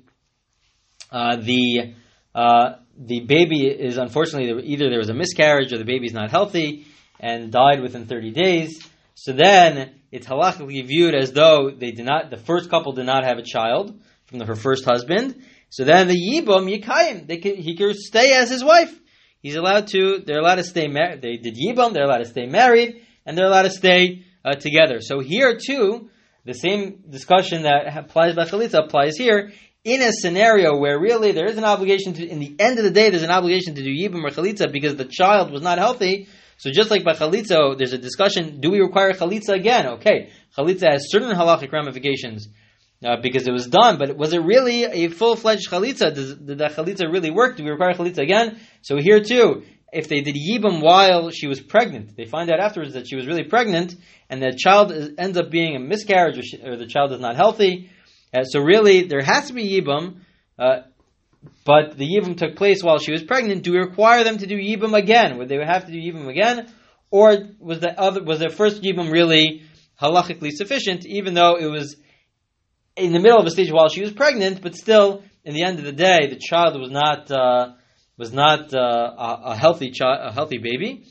uh, 1.10 1.36
the 1.36 1.94
uh, 2.34 2.76
the 2.96 3.20
baby 3.20 3.66
is 3.66 3.96
unfortunately 3.96 4.64
either 4.66 4.88
there 4.88 4.98
was 4.98 5.08
a 5.08 5.14
miscarriage 5.14 5.72
or 5.72 5.78
the 5.78 5.84
baby's 5.84 6.12
not 6.12 6.30
healthy 6.30 6.86
and 7.18 7.50
died 7.50 7.80
within 7.80 8.06
30 8.06 8.30
days. 8.30 8.86
So 9.14 9.32
then 9.32 9.94
it's 10.12 10.26
halachically 10.26 10.86
viewed 10.86 11.14
as 11.14 11.32
though 11.32 11.70
they 11.70 11.90
did 11.90 12.06
not, 12.06 12.30
the 12.30 12.36
first 12.36 12.70
couple 12.70 12.92
did 12.92 13.06
not 13.06 13.24
have 13.24 13.38
a 13.38 13.42
child 13.42 14.00
from 14.26 14.38
the, 14.38 14.46
her 14.46 14.54
first 14.54 14.84
husband. 14.84 15.42
So 15.70 15.84
then 15.84 16.08
the 16.08 16.14
yibum 16.14 16.70
yikayim, 16.70 17.26
they 17.26 17.38
can, 17.38 17.56
he 17.56 17.76
can 17.76 17.94
stay 17.94 18.32
as 18.34 18.50
his 18.50 18.62
wife 18.62 18.94
he's 19.40 19.56
allowed 19.56 19.88
to, 19.88 20.22
they're 20.24 20.40
allowed 20.40 20.56
to 20.56 20.64
stay 20.64 20.88
married, 20.88 21.22
they 21.22 21.36
did 21.36 21.56
Yibam, 21.56 21.92
they're 21.92 22.04
allowed 22.04 22.18
to 22.18 22.26
stay 22.26 22.46
married, 22.46 23.02
and 23.26 23.36
they're 23.36 23.46
allowed 23.46 23.62
to 23.62 23.70
stay 23.70 24.24
uh, 24.44 24.52
together. 24.54 25.00
So 25.00 25.20
here 25.20 25.58
too, 25.58 26.10
the 26.44 26.54
same 26.54 27.02
discussion 27.08 27.62
that 27.62 27.96
applies 27.96 28.34
by 28.34 28.44
chalitza 28.44 28.84
applies 28.84 29.16
here. 29.16 29.52
In 29.82 30.02
a 30.02 30.12
scenario 30.12 30.76
where 30.76 30.98
really 30.98 31.32
there 31.32 31.46
is 31.46 31.56
an 31.56 31.64
obligation 31.64 32.12
to, 32.14 32.26
in 32.26 32.38
the 32.38 32.54
end 32.58 32.78
of 32.78 32.84
the 32.84 32.90
day, 32.90 33.08
there's 33.10 33.22
an 33.22 33.30
obligation 33.30 33.74
to 33.74 33.82
do 33.82 33.90
yibum 33.90 34.24
or 34.24 34.30
chalitza 34.30 34.70
because 34.70 34.96
the 34.96 35.06
child 35.06 35.50
was 35.50 35.62
not 35.62 35.78
healthy. 35.78 36.28
So 36.58 36.70
just 36.70 36.90
like 36.90 37.02
by 37.02 37.14
chalitza, 37.14 37.78
there's 37.78 37.94
a 37.94 37.98
discussion: 37.98 38.60
Do 38.60 38.70
we 38.70 38.80
require 38.80 39.12
chalitza 39.14 39.54
again? 39.54 39.86
Okay, 39.86 40.30
chalitza 40.56 40.92
has 40.92 41.10
certain 41.10 41.30
halachic 41.30 41.72
ramifications 41.72 42.48
uh, 43.04 43.16
because 43.22 43.46
it 43.46 43.52
was 43.52 43.66
done, 43.66 43.98
but 43.98 44.16
was 44.16 44.32
it 44.32 44.42
really 44.42 44.84
a 44.84 45.08
full-fledged 45.08 45.68
chalitza? 45.70 46.14
Does, 46.14 46.36
did 46.36 46.58
that 46.58 46.72
chalitza 46.72 47.10
really 47.10 47.30
work? 47.30 47.56
Do 47.56 47.64
we 47.64 47.70
require 47.70 47.94
chalitza 47.94 48.18
again? 48.18 48.60
So 48.82 48.98
here 48.98 49.20
too, 49.20 49.62
if 49.92 50.08
they 50.08 50.20
did 50.20 50.36
yibum 50.36 50.82
while 50.82 51.30
she 51.30 51.46
was 51.46 51.60
pregnant, 51.60 52.16
they 52.16 52.26
find 52.26 52.50
out 52.50 52.60
afterwards 52.60 52.94
that 52.94 53.08
she 53.08 53.16
was 53.16 53.26
really 53.26 53.44
pregnant, 53.44 53.94
and 54.28 54.42
the 54.42 54.54
child 54.56 54.92
is, 54.92 55.10
ends 55.18 55.38
up 55.38 55.50
being 55.50 55.76
a 55.76 55.80
miscarriage, 55.80 56.38
or, 56.38 56.42
she, 56.42 56.62
or, 56.62 56.76
the 56.76 56.86
child 56.86 57.12
is 57.12 57.20
not 57.20 57.36
healthy. 57.36 57.90
Uh, 58.32 58.44
so 58.44 58.60
really, 58.60 59.04
there 59.04 59.22
has 59.22 59.48
to 59.48 59.52
be 59.52 59.64
yibum, 59.68 60.20
uh, 60.58 60.82
but 61.64 61.96
the 61.96 62.06
yibum 62.06 62.36
took 62.36 62.54
place 62.54 62.82
while 62.82 62.98
she 62.98 63.12
was 63.12 63.22
pregnant. 63.22 63.62
Do 63.62 63.72
we 63.72 63.78
require 63.78 64.24
them 64.24 64.38
to 64.38 64.46
do 64.46 64.56
yibum 64.56 64.96
again? 64.96 65.38
Would 65.38 65.48
they 65.48 65.56
have 65.56 65.86
to 65.86 65.92
do 65.92 65.98
yibum 65.98 66.28
again, 66.28 66.70
or 67.10 67.36
was 67.58 67.80
the 67.80 67.98
other 67.98 68.22
was 68.22 68.38
their 68.38 68.50
first 68.50 68.82
yibum 68.82 69.10
really 69.10 69.64
halachically 70.00 70.50
sufficient, 70.52 71.06
even 71.06 71.34
though 71.34 71.56
it 71.56 71.66
was 71.66 71.96
in 72.96 73.12
the 73.12 73.20
middle 73.20 73.38
of 73.38 73.46
a 73.46 73.50
stage 73.50 73.70
while 73.70 73.88
she 73.88 74.02
was 74.02 74.12
pregnant, 74.12 74.62
but 74.62 74.74
still, 74.74 75.22
in 75.44 75.54
the 75.54 75.62
end 75.62 75.78
of 75.78 75.84
the 75.84 75.92
day, 75.92 76.28
the 76.28 76.38
child 76.38 76.78
was 76.78 76.90
not 76.90 77.30
uh, 77.30 77.72
was 78.16 78.32
not 78.32 78.74
uh, 78.74 78.78
a, 78.78 79.40
a, 79.46 79.56
healthy 79.56 79.90
child, 79.90 80.18
a 80.22 80.32
healthy 80.32 80.58
baby, 80.58 81.04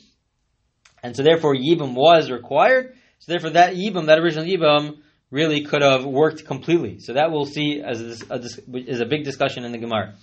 and 1.02 1.16
so 1.16 1.22
therefore 1.22 1.54
yibum 1.54 1.94
was 1.94 2.30
required. 2.30 2.94
So 3.18 3.32
therefore, 3.32 3.50
that 3.50 3.74
yibum, 3.74 4.06
that 4.06 4.18
original 4.18 4.44
yibum, 4.44 4.98
really 5.30 5.64
could 5.64 5.82
have 5.82 6.04
worked 6.04 6.44
completely. 6.46 7.00
So 7.00 7.14
that 7.14 7.30
we'll 7.30 7.46
see 7.46 7.82
as 7.84 8.22
a, 8.30 8.34
a, 8.34 8.40
is 8.74 9.00
a 9.00 9.06
big 9.06 9.24
discussion 9.24 9.64
in 9.64 9.72
the 9.72 9.78
Gemara. 9.78 10.14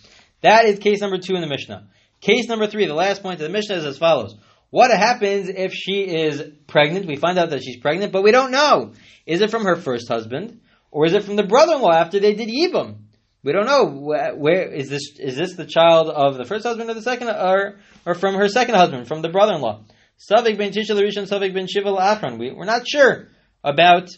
That 0.42 0.66
is 0.66 0.80
case 0.80 1.02
number 1.02 1.18
two 1.18 1.36
in 1.36 1.42
the 1.42 1.48
Mishnah. 1.48 1.88
Case 2.22 2.48
number 2.48 2.68
three, 2.68 2.86
the 2.88 2.94
last 2.94 3.22
point 3.22 3.36
of 3.36 3.42
the 3.42 3.50
Mishnah 3.50 3.76
is 3.76 3.86
as 3.86 3.98
follows. 3.98 4.36
What 4.70 4.92
happens 4.92 5.50
if 5.50 5.74
she 5.74 6.02
is 6.02 6.44
pregnant? 6.68 7.06
We 7.06 7.16
find 7.16 7.38
out 7.38 7.52
that 7.52 7.64
she's 7.64 7.78
pregnant, 7.78 8.12
but 8.12 8.24
we 8.24 8.32
don't 8.32 8.52
know. 8.52 8.94
Is 9.26 9.42
it 9.42 9.50
from 9.50 9.64
her 9.64 9.76
first 9.76 10.08
husband? 10.08 10.60
Or 10.92 11.06
is 11.06 11.14
it 11.14 11.24
from 11.24 11.36
the 11.36 11.44
brother-in-law 11.44 11.94
after 11.94 12.20
they 12.20 12.34
did 12.34 12.50
yibum? 12.50 12.98
We 13.44 13.54
don't 13.54 13.66
know 13.66 13.86
where, 13.86 14.36
where 14.36 14.74
is 14.74 14.90
this. 14.90 15.18
Is 15.20 15.36
this 15.38 15.56
the 15.56 15.66
child 15.66 16.10
of 16.10 16.38
the 16.38 16.46
first 16.46 16.66
husband 16.66 16.90
or 16.90 16.94
the 16.94 17.02
second, 17.02 17.30
or 17.30 17.78
or 18.06 18.14
from 18.14 18.36
her 18.36 18.48
second 18.48 18.76
husband, 18.76 19.08
from 19.08 19.22
the 19.22 19.30
brother-in-law? 19.30 19.84
Savik 20.20 20.58
ben 20.58 20.72
Tisha 20.72 21.00
Rishon, 21.00 21.30
Savik 21.30 21.54
ben 21.54 21.68
Shiva 21.68 21.90
Achron. 21.90 22.40
We, 22.40 22.52
we're 22.52 22.66
not 22.66 22.88
sure 22.88 23.28
about 23.64 24.10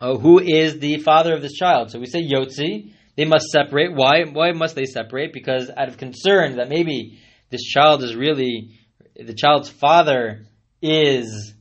uh, 0.00 0.16
who 0.16 0.38
is 0.38 0.78
the 0.80 0.98
father 0.98 1.34
of 1.34 1.42
this 1.42 1.54
child. 1.54 1.90
So 1.90 1.98
we 1.98 2.06
say 2.06 2.22
Yotzi. 2.22 2.94
They 3.16 3.24
must 3.24 3.46
separate. 3.46 3.94
Why? 3.94 4.24
Why 4.24 4.52
must 4.52 4.74
they 4.74 4.86
separate? 4.86 5.32
Because 5.32 5.70
out 5.76 5.88
of 5.88 5.98
concern 5.98 6.56
that 6.56 6.68
maybe 6.68 7.20
this 7.50 7.62
child 7.62 8.02
is 8.02 8.14
really 8.14 8.78
the 9.14 9.34
child's 9.34 9.68
father 9.68 10.46
is 10.80 11.54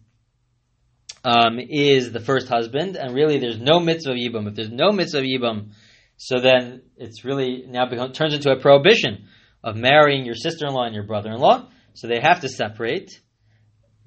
um, 1.24 1.60
is 1.60 2.12
the 2.12 2.20
first 2.20 2.48
husband, 2.48 2.96
and 2.96 3.14
really 3.14 3.40
there's 3.40 3.60
no 3.60 3.80
mitzvah 3.80 4.12
of 4.12 4.18
yibum. 4.18 4.48
If 4.48 4.56
there's 4.56 4.72
no 4.72 4.92
mitzvah 4.92 5.20
of 5.20 5.26
yibum, 5.26 5.72
so 6.18 6.40
then 6.40 6.82
it's 6.98 7.24
really 7.24 7.66
now 7.68 7.90
becomes, 7.90 8.18
turns 8.18 8.34
into 8.34 8.52
a 8.52 8.60
prohibition 8.60 9.28
of 9.64 9.76
marrying 9.76 10.26
your 10.26 10.36
sister-in-law 10.36 10.86
and 10.86 10.96
your 10.96 11.06
brother-in-law. 11.06 11.70
So 11.94 12.08
they 12.08 12.20
have 12.22 12.42
to 12.42 12.50
separate. 12.50 13.12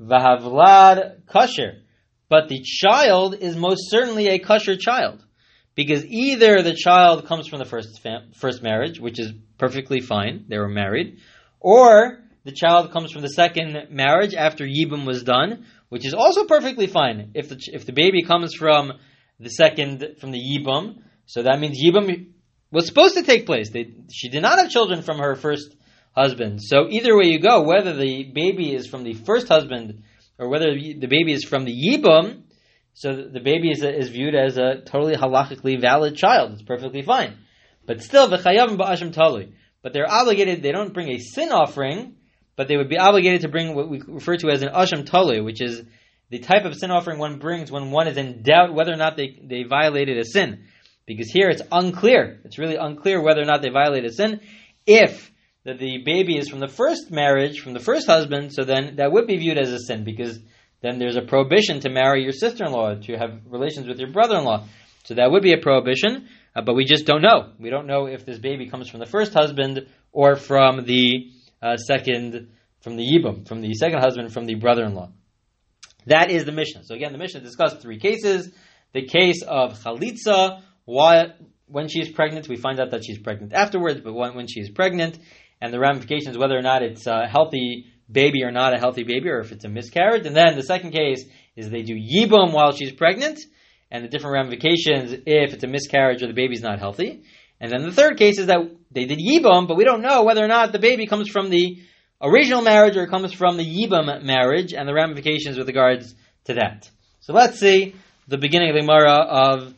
Vahavlad 0.00 1.26
kosher, 1.26 1.82
but 2.28 2.48
the 2.48 2.62
child 2.64 3.36
is 3.38 3.56
most 3.56 3.90
certainly 3.90 4.28
a 4.28 4.38
kosher 4.38 4.76
child 4.76 5.24
because 5.74 6.04
either 6.06 6.62
the 6.62 6.74
child 6.74 7.26
comes 7.26 7.46
from 7.46 7.58
the 7.58 7.64
first 7.64 8.00
fam- 8.02 8.32
first 8.34 8.62
marriage, 8.62 8.98
which 8.98 9.20
is 9.20 9.32
perfectly 9.58 10.00
fine, 10.00 10.46
they 10.48 10.58
were 10.58 10.68
married, 10.68 11.18
or 11.60 12.18
the 12.44 12.52
child 12.52 12.92
comes 12.92 13.12
from 13.12 13.22
the 13.22 13.28
second 13.28 13.88
marriage 13.90 14.34
after 14.34 14.66
yibum 14.66 15.06
was 15.06 15.22
done, 15.22 15.66
which 15.92 16.06
is 16.06 16.14
also 16.14 16.46
perfectly 16.46 16.86
fine. 16.86 17.32
If 17.34 17.50
the 17.50 17.58
if 17.70 17.84
the 17.84 17.92
baby 17.92 18.22
comes 18.22 18.54
from 18.54 18.94
the 19.38 19.50
second 19.50 20.16
from 20.18 20.30
the 20.30 20.40
yibum, 20.40 21.02
so 21.26 21.42
that 21.42 21.60
means 21.60 21.76
yibum 21.84 22.28
was 22.70 22.86
supposed 22.86 23.14
to 23.16 23.22
take 23.22 23.44
place. 23.44 23.68
They, 23.70 23.92
she 24.10 24.30
did 24.30 24.40
not 24.40 24.58
have 24.58 24.70
children 24.70 25.02
from 25.02 25.18
her 25.18 25.34
first 25.34 25.76
husband. 26.16 26.60
So 26.62 26.88
either 26.88 27.14
way 27.14 27.26
you 27.26 27.40
go, 27.40 27.64
whether 27.64 27.94
the 27.94 28.24
baby 28.24 28.74
is 28.74 28.86
from 28.86 29.04
the 29.04 29.12
first 29.12 29.48
husband 29.48 30.04
or 30.38 30.48
whether 30.48 30.72
the 30.72 31.08
baby 31.10 31.34
is 31.34 31.44
from 31.44 31.66
the 31.66 31.76
yibum, 31.76 32.44
so 32.94 33.28
the 33.30 33.40
baby 33.40 33.70
is, 33.70 33.82
is 33.82 34.08
viewed 34.08 34.34
as 34.34 34.56
a 34.56 34.80
totally 34.86 35.16
halachically 35.16 35.78
valid 35.78 36.16
child. 36.16 36.52
It's 36.52 36.62
perfectly 36.62 37.02
fine. 37.02 37.36
But 37.84 38.00
still, 38.00 38.30
v'chayavim 38.30 38.78
ba'ashim 38.78 39.12
tali. 39.12 39.52
But 39.82 39.92
they're 39.92 40.10
obligated. 40.10 40.62
They 40.62 40.72
don't 40.72 40.94
bring 40.94 41.10
a 41.10 41.18
sin 41.18 41.52
offering 41.52 42.14
but 42.56 42.68
they 42.68 42.76
would 42.76 42.88
be 42.88 42.98
obligated 42.98 43.42
to 43.42 43.48
bring 43.48 43.74
what 43.74 43.88
we 43.88 44.00
refer 44.06 44.36
to 44.36 44.50
as 44.50 44.62
an 44.62 44.68
asham 44.68 45.04
talu, 45.04 45.44
which 45.44 45.60
is 45.60 45.82
the 46.30 46.38
type 46.38 46.64
of 46.64 46.74
sin 46.74 46.90
offering 46.90 47.18
one 47.18 47.38
brings 47.38 47.70
when 47.70 47.90
one 47.90 48.08
is 48.08 48.16
in 48.16 48.42
doubt 48.42 48.74
whether 48.74 48.92
or 48.92 48.96
not 48.96 49.16
they, 49.16 49.38
they 49.42 49.64
violated 49.64 50.18
a 50.18 50.24
sin. 50.24 50.64
Because 51.06 51.30
here 51.30 51.48
it's 51.48 51.62
unclear. 51.70 52.40
It's 52.44 52.58
really 52.58 52.76
unclear 52.76 53.20
whether 53.20 53.42
or 53.42 53.44
not 53.44 53.60
they 53.60 53.70
violated 53.70 54.10
a 54.10 54.14
sin. 54.14 54.40
If 54.86 55.30
the, 55.64 55.74
the 55.74 55.98
baby 56.04 56.38
is 56.38 56.48
from 56.48 56.60
the 56.60 56.68
first 56.68 57.10
marriage, 57.10 57.60
from 57.60 57.74
the 57.74 57.80
first 57.80 58.06
husband, 58.06 58.52
so 58.52 58.64
then 58.64 58.96
that 58.96 59.12
would 59.12 59.26
be 59.26 59.36
viewed 59.36 59.58
as 59.58 59.70
a 59.70 59.78
sin 59.78 60.04
because 60.04 60.38
then 60.80 60.98
there's 60.98 61.16
a 61.16 61.22
prohibition 61.22 61.80
to 61.80 61.90
marry 61.90 62.22
your 62.22 62.32
sister-in-law, 62.32 62.96
to 63.02 63.16
have 63.16 63.40
relations 63.46 63.86
with 63.86 63.98
your 63.98 64.10
brother-in-law. 64.10 64.66
So 65.04 65.14
that 65.14 65.30
would 65.30 65.42
be 65.42 65.52
a 65.52 65.58
prohibition, 65.58 66.28
uh, 66.54 66.62
but 66.62 66.74
we 66.74 66.84
just 66.84 67.06
don't 67.06 67.22
know. 67.22 67.52
We 67.58 67.70
don't 67.70 67.86
know 67.86 68.06
if 68.06 68.24
this 68.24 68.38
baby 68.38 68.68
comes 68.68 68.88
from 68.88 69.00
the 69.00 69.06
first 69.06 69.32
husband 69.32 69.86
or 70.12 70.36
from 70.36 70.84
the 70.84 71.30
uh, 71.62 71.76
second 71.76 72.50
from 72.80 72.96
the 72.96 73.04
Yibum, 73.04 73.46
from 73.46 73.60
the 73.60 73.72
second 73.74 74.00
husband, 74.00 74.32
from 74.32 74.46
the 74.46 74.56
brother-in-law. 74.56 75.10
That 76.06 76.30
is 76.30 76.44
the 76.44 76.52
Mishnah. 76.52 76.82
So 76.84 76.94
again, 76.94 77.12
the 77.12 77.18
Mishnah 77.18 77.40
discussed 77.40 77.80
three 77.80 77.98
cases. 77.98 78.52
The 78.92 79.06
case 79.06 79.42
of 79.46 79.78
Chalitza, 79.80 80.62
why, 80.84 81.28
when 81.66 81.88
she 81.88 82.00
is 82.00 82.10
pregnant, 82.10 82.48
we 82.48 82.56
find 82.56 82.80
out 82.80 82.90
that 82.90 83.04
she's 83.04 83.18
pregnant 83.18 83.52
afterwards, 83.54 84.00
but 84.02 84.12
when, 84.12 84.34
when 84.34 84.48
she 84.48 84.60
is 84.60 84.68
pregnant, 84.68 85.18
and 85.60 85.72
the 85.72 85.78
ramifications, 85.78 86.36
whether 86.36 86.58
or 86.58 86.62
not 86.62 86.82
it's 86.82 87.06
a 87.06 87.26
healthy 87.28 87.86
baby 88.10 88.42
or 88.42 88.50
not 88.50 88.74
a 88.74 88.78
healthy 88.78 89.04
baby, 89.04 89.28
or 89.28 89.38
if 89.38 89.52
it's 89.52 89.64
a 89.64 89.68
miscarriage. 89.68 90.26
And 90.26 90.34
then 90.34 90.56
the 90.56 90.64
second 90.64 90.90
case 90.90 91.24
is 91.54 91.70
they 91.70 91.82
do 91.82 91.94
Yibum 91.94 92.52
while 92.52 92.72
she's 92.72 92.92
pregnant, 92.92 93.38
and 93.90 94.04
the 94.04 94.08
different 94.08 94.34
ramifications 94.34 95.12
if 95.24 95.54
it's 95.54 95.62
a 95.62 95.68
miscarriage 95.68 96.22
or 96.22 96.26
the 96.26 96.32
baby's 96.32 96.62
not 96.62 96.80
healthy. 96.80 97.22
And 97.62 97.70
then 97.70 97.82
the 97.82 97.92
third 97.92 98.18
case 98.18 98.40
is 98.40 98.46
that 98.46 98.58
they 98.90 99.04
did 99.04 99.20
Yibum, 99.20 99.68
but 99.68 99.76
we 99.76 99.84
don't 99.84 100.02
know 100.02 100.24
whether 100.24 100.44
or 100.44 100.48
not 100.48 100.72
the 100.72 100.80
baby 100.80 101.06
comes 101.06 101.28
from 101.28 101.48
the 101.48 101.80
original 102.20 102.60
marriage 102.60 102.96
or 102.96 103.06
comes 103.06 103.32
from 103.32 103.56
the 103.56 103.64
Yibum 103.64 104.24
marriage 104.24 104.74
and 104.74 104.88
the 104.88 104.92
ramifications 104.92 105.56
with 105.56 105.68
regards 105.68 106.12
to 106.46 106.54
that. 106.54 106.90
So 107.20 107.32
let's 107.32 107.60
see 107.60 107.94
the 108.26 108.36
beginning 108.36 108.70
of 108.70 108.74
the 108.74 108.80
Gemara 108.80 109.12
of, 109.12 109.74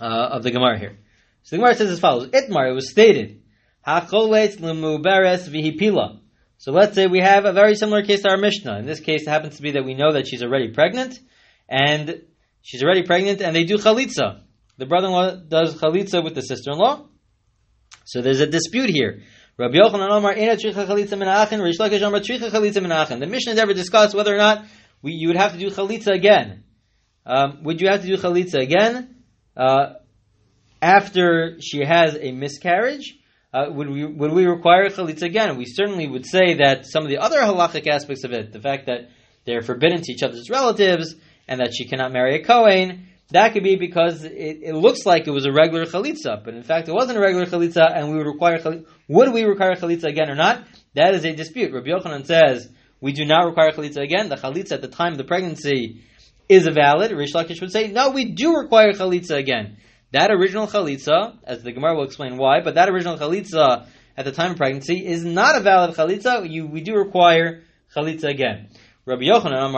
uh, 0.00 0.28
of 0.32 0.42
the 0.42 0.50
Gemara 0.50 0.78
here. 0.78 0.96
So 1.42 1.56
the 1.56 1.60
Gemara 1.60 1.74
says 1.74 1.90
as 1.90 2.00
follows, 2.00 2.28
Itmar, 2.28 2.70
it 2.70 2.74
was 2.74 2.90
stated, 2.90 3.42
vihipila. 3.86 6.18
So 6.56 6.72
let's 6.72 6.94
say 6.94 7.06
we 7.06 7.20
have 7.20 7.44
a 7.44 7.52
very 7.52 7.74
similar 7.74 8.02
case 8.02 8.22
to 8.22 8.30
our 8.30 8.38
Mishnah. 8.38 8.78
In 8.78 8.86
this 8.86 9.00
case, 9.00 9.24
it 9.24 9.28
happens 9.28 9.56
to 9.56 9.62
be 9.62 9.72
that 9.72 9.84
we 9.84 9.92
know 9.92 10.14
that 10.14 10.26
she's 10.26 10.42
already 10.42 10.68
pregnant, 10.68 11.20
and 11.68 12.22
she's 12.62 12.82
already 12.82 13.02
pregnant, 13.02 13.42
and 13.42 13.54
they 13.54 13.64
do 13.64 13.76
chalitza 13.76 14.44
the 14.80 14.86
brother-in-law 14.86 15.36
does 15.46 15.78
chalitza 15.78 16.24
with 16.24 16.34
the 16.34 16.40
sister-in-law. 16.40 17.06
So 18.06 18.22
there's 18.22 18.40
a 18.40 18.46
dispute 18.46 18.88
here. 18.88 19.20
Rabbi 19.58 19.74
Yochanan 19.76 20.10
Omar 20.10 20.32
ena 20.32 20.56
tricha 20.56 20.86
chalitza. 20.86 21.62
Rish 21.62 21.76
Lakish 21.78 22.00
tricha 22.00 22.50
chalitza. 22.50 23.20
The 23.20 23.26
Mishnah 23.26 23.54
never 23.54 23.74
discussed 23.74 24.14
whether 24.14 24.34
or 24.34 24.38
not 24.38 24.64
we, 25.02 25.12
you 25.12 25.28
would 25.28 25.36
have 25.36 25.52
to 25.52 25.58
do 25.58 25.68
chalitza 25.68 26.14
again. 26.14 26.64
Um, 27.26 27.62
would 27.64 27.82
you 27.82 27.88
have 27.88 28.00
to 28.00 28.06
do 28.06 28.16
chalitza 28.16 28.62
again 28.62 29.16
uh, 29.54 29.96
after 30.80 31.58
she 31.60 31.84
has 31.84 32.16
a 32.18 32.32
miscarriage? 32.32 33.18
Uh, 33.52 33.66
would 33.68 33.90
we 33.90 34.06
would 34.06 34.32
we 34.32 34.46
require 34.46 34.88
chalitza 34.88 35.24
again? 35.24 35.58
We 35.58 35.66
certainly 35.66 36.08
would 36.08 36.24
say 36.24 36.54
that 36.54 36.86
some 36.86 37.02
of 37.02 37.10
the 37.10 37.18
other 37.18 37.38
halachic 37.40 37.86
aspects 37.86 38.24
of 38.24 38.32
it, 38.32 38.52
the 38.54 38.60
fact 38.60 38.86
that 38.86 39.10
they're 39.44 39.60
forbidden 39.60 40.00
to 40.00 40.12
each 40.12 40.22
other's 40.22 40.48
relatives 40.48 41.14
and 41.46 41.60
that 41.60 41.74
she 41.74 41.86
cannot 41.86 42.12
marry 42.12 42.36
a 42.36 42.44
kohen, 42.44 43.08
that 43.32 43.52
could 43.52 43.62
be 43.62 43.76
because 43.76 44.24
it, 44.24 44.58
it, 44.62 44.74
looks 44.74 45.06
like 45.06 45.26
it 45.26 45.30
was 45.30 45.46
a 45.46 45.52
regular 45.52 45.86
chalitza, 45.86 46.42
but 46.44 46.54
in 46.54 46.62
fact 46.62 46.88
it 46.88 46.92
wasn't 46.92 47.18
a 47.18 47.20
regular 47.20 47.46
chalitza, 47.46 47.86
and 47.94 48.10
we 48.10 48.16
would 48.16 48.26
require 48.26 48.58
chalitza. 48.58 48.86
Would 49.08 49.32
we 49.32 49.44
require 49.44 49.74
chalitza 49.74 50.04
again 50.04 50.30
or 50.30 50.34
not? 50.34 50.64
That 50.94 51.14
is 51.14 51.24
a 51.24 51.32
dispute. 51.32 51.72
Rabbi 51.72 51.88
Yochanan 51.88 52.26
says 52.26 52.68
we 53.00 53.12
do 53.12 53.24
not 53.24 53.46
require 53.46 53.70
chalitza 53.70 54.02
again. 54.02 54.28
The 54.28 54.36
chalitza 54.36 54.72
at 54.72 54.82
the 54.82 54.88
time 54.88 55.12
of 55.12 55.18
the 55.18 55.24
pregnancy 55.24 56.02
is 56.48 56.66
a 56.66 56.72
valid. 56.72 57.12
Rish 57.12 57.32
Lakish 57.32 57.60
would 57.60 57.72
say 57.72 57.88
no, 57.88 58.10
we 58.10 58.32
do 58.32 58.56
require 58.56 58.92
chalitza 58.92 59.36
again. 59.36 59.76
That 60.12 60.30
original 60.30 60.66
chalitza, 60.66 61.36
as 61.44 61.62
the 61.62 61.72
Gemara 61.72 61.94
will 61.94 62.04
explain 62.04 62.36
why, 62.36 62.60
but 62.62 62.74
that 62.74 62.88
original 62.88 63.16
chalitza 63.16 63.86
at 64.16 64.24
the 64.24 64.32
time 64.32 64.52
of 64.52 64.56
pregnancy 64.56 65.06
is 65.06 65.24
not 65.24 65.56
a 65.56 65.60
valid 65.60 65.94
chalitza. 65.94 66.50
You, 66.50 66.66
we 66.66 66.80
do 66.80 66.96
require 66.96 67.62
chalitza 67.94 68.24
again. 68.24 68.70
Rabbi 69.06 69.22
Yochanan 69.22 69.72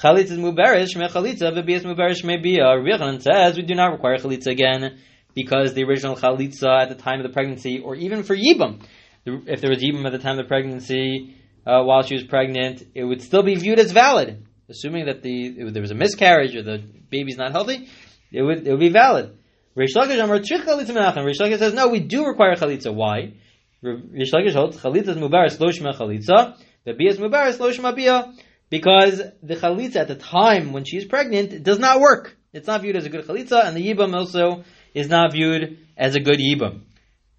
Chalitza 0.00 0.32
is 0.32 0.38
Muberish, 0.38 0.94
Me 0.94 1.08
Chalitza, 1.08 1.50
V'Bias 1.52 1.82
Muberish 1.82 2.22
Mebiyah. 2.22 2.84
Rabbi 2.84 3.02
Yochanan 3.02 3.22
says 3.22 3.56
we 3.56 3.62
do 3.62 3.74
not 3.74 3.92
require 3.92 4.18
Chalitza 4.18 4.48
again 4.48 4.98
because 5.34 5.72
the 5.72 5.84
original 5.84 6.16
Chalitza 6.16 6.82
at 6.82 6.90
the 6.90 6.94
time 6.94 7.18
of 7.18 7.26
the 7.26 7.32
pregnancy, 7.32 7.80
or 7.80 7.94
even 7.94 8.22
for 8.22 8.36
Yibam, 8.36 8.82
if 9.24 9.62
there 9.62 9.70
was 9.70 9.82
Yibam 9.82 10.04
at 10.04 10.12
the 10.12 10.18
time 10.18 10.38
of 10.38 10.44
the 10.44 10.48
pregnancy, 10.48 11.34
uh, 11.66 11.82
while 11.82 12.02
she 12.02 12.14
was 12.14 12.24
pregnant, 12.24 12.82
it 12.94 13.04
would 13.04 13.22
still 13.22 13.42
be 13.42 13.54
viewed 13.54 13.78
as 13.78 13.90
valid, 13.90 14.46
assuming 14.68 15.06
that 15.06 15.22
the 15.22 15.46
if 15.46 15.72
there 15.72 15.80
was 15.80 15.90
a 15.90 15.94
miscarriage 15.94 16.54
or 16.54 16.62
the 16.62 16.84
baby's 17.08 17.38
not 17.38 17.52
healthy, 17.52 17.88
it 18.30 18.42
would 18.42 18.66
it 18.66 18.70
would 18.72 18.80
be 18.80 18.90
valid. 18.90 19.34
Rish 19.74 19.94
Lakish 19.94 21.58
says 21.58 21.72
no, 21.72 21.88
we 21.88 22.00
do 22.00 22.26
require 22.26 22.54
Chalitza. 22.54 22.94
Why? 22.94 23.32
Rish 23.80 24.30
Lakish 24.30 24.52
holds 24.52 24.76
Chalitza 24.76 25.08
is 25.08 25.16
Mubaris 25.16 25.58
Lo 25.58 25.70
Shema 25.72 25.92
Chalitza. 25.92 26.58
The 26.84 26.92
Bia 26.92 27.12
is 27.12 27.18
Mubaris 27.18 27.58
Lo 27.58 27.72
Shema 27.72 27.92
Bia 27.92 28.30
because 28.70 29.22
the 29.42 29.56
chalitza 29.56 29.96
at 29.96 30.08
the 30.08 30.14
time 30.14 30.72
when 30.72 30.84
she 30.84 30.96
is 30.96 31.04
pregnant 31.04 31.62
does 31.62 31.78
not 31.78 32.00
work. 32.00 32.36
It's 32.52 32.66
not 32.66 32.82
viewed 32.82 32.96
as 32.96 33.04
a 33.04 33.10
good 33.10 33.26
chalitza, 33.26 33.64
and 33.64 33.76
the 33.76 33.86
yibam 33.86 34.14
also 34.14 34.64
is 34.94 35.08
not 35.08 35.32
viewed 35.32 35.78
as 35.96 36.14
a 36.14 36.20
good 36.20 36.38
yibam. 36.38 36.82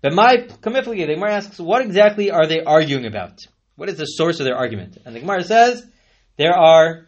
But 0.01 0.13
my 0.13 0.37
kamifli, 0.61 1.05
the 1.05 1.15
Gemara 1.15 1.33
asks, 1.33 1.59
what 1.59 1.81
exactly 1.81 2.31
are 2.31 2.47
they 2.47 2.61
arguing 2.61 3.05
about? 3.05 3.39
What 3.75 3.89
is 3.89 3.97
the 3.97 4.05
source 4.05 4.39
of 4.39 4.45
their 4.45 4.55
argument? 4.55 4.97
And 5.05 5.15
the 5.15 5.19
Gemara 5.19 5.43
says 5.43 5.85
there 6.37 6.53
are 6.53 7.07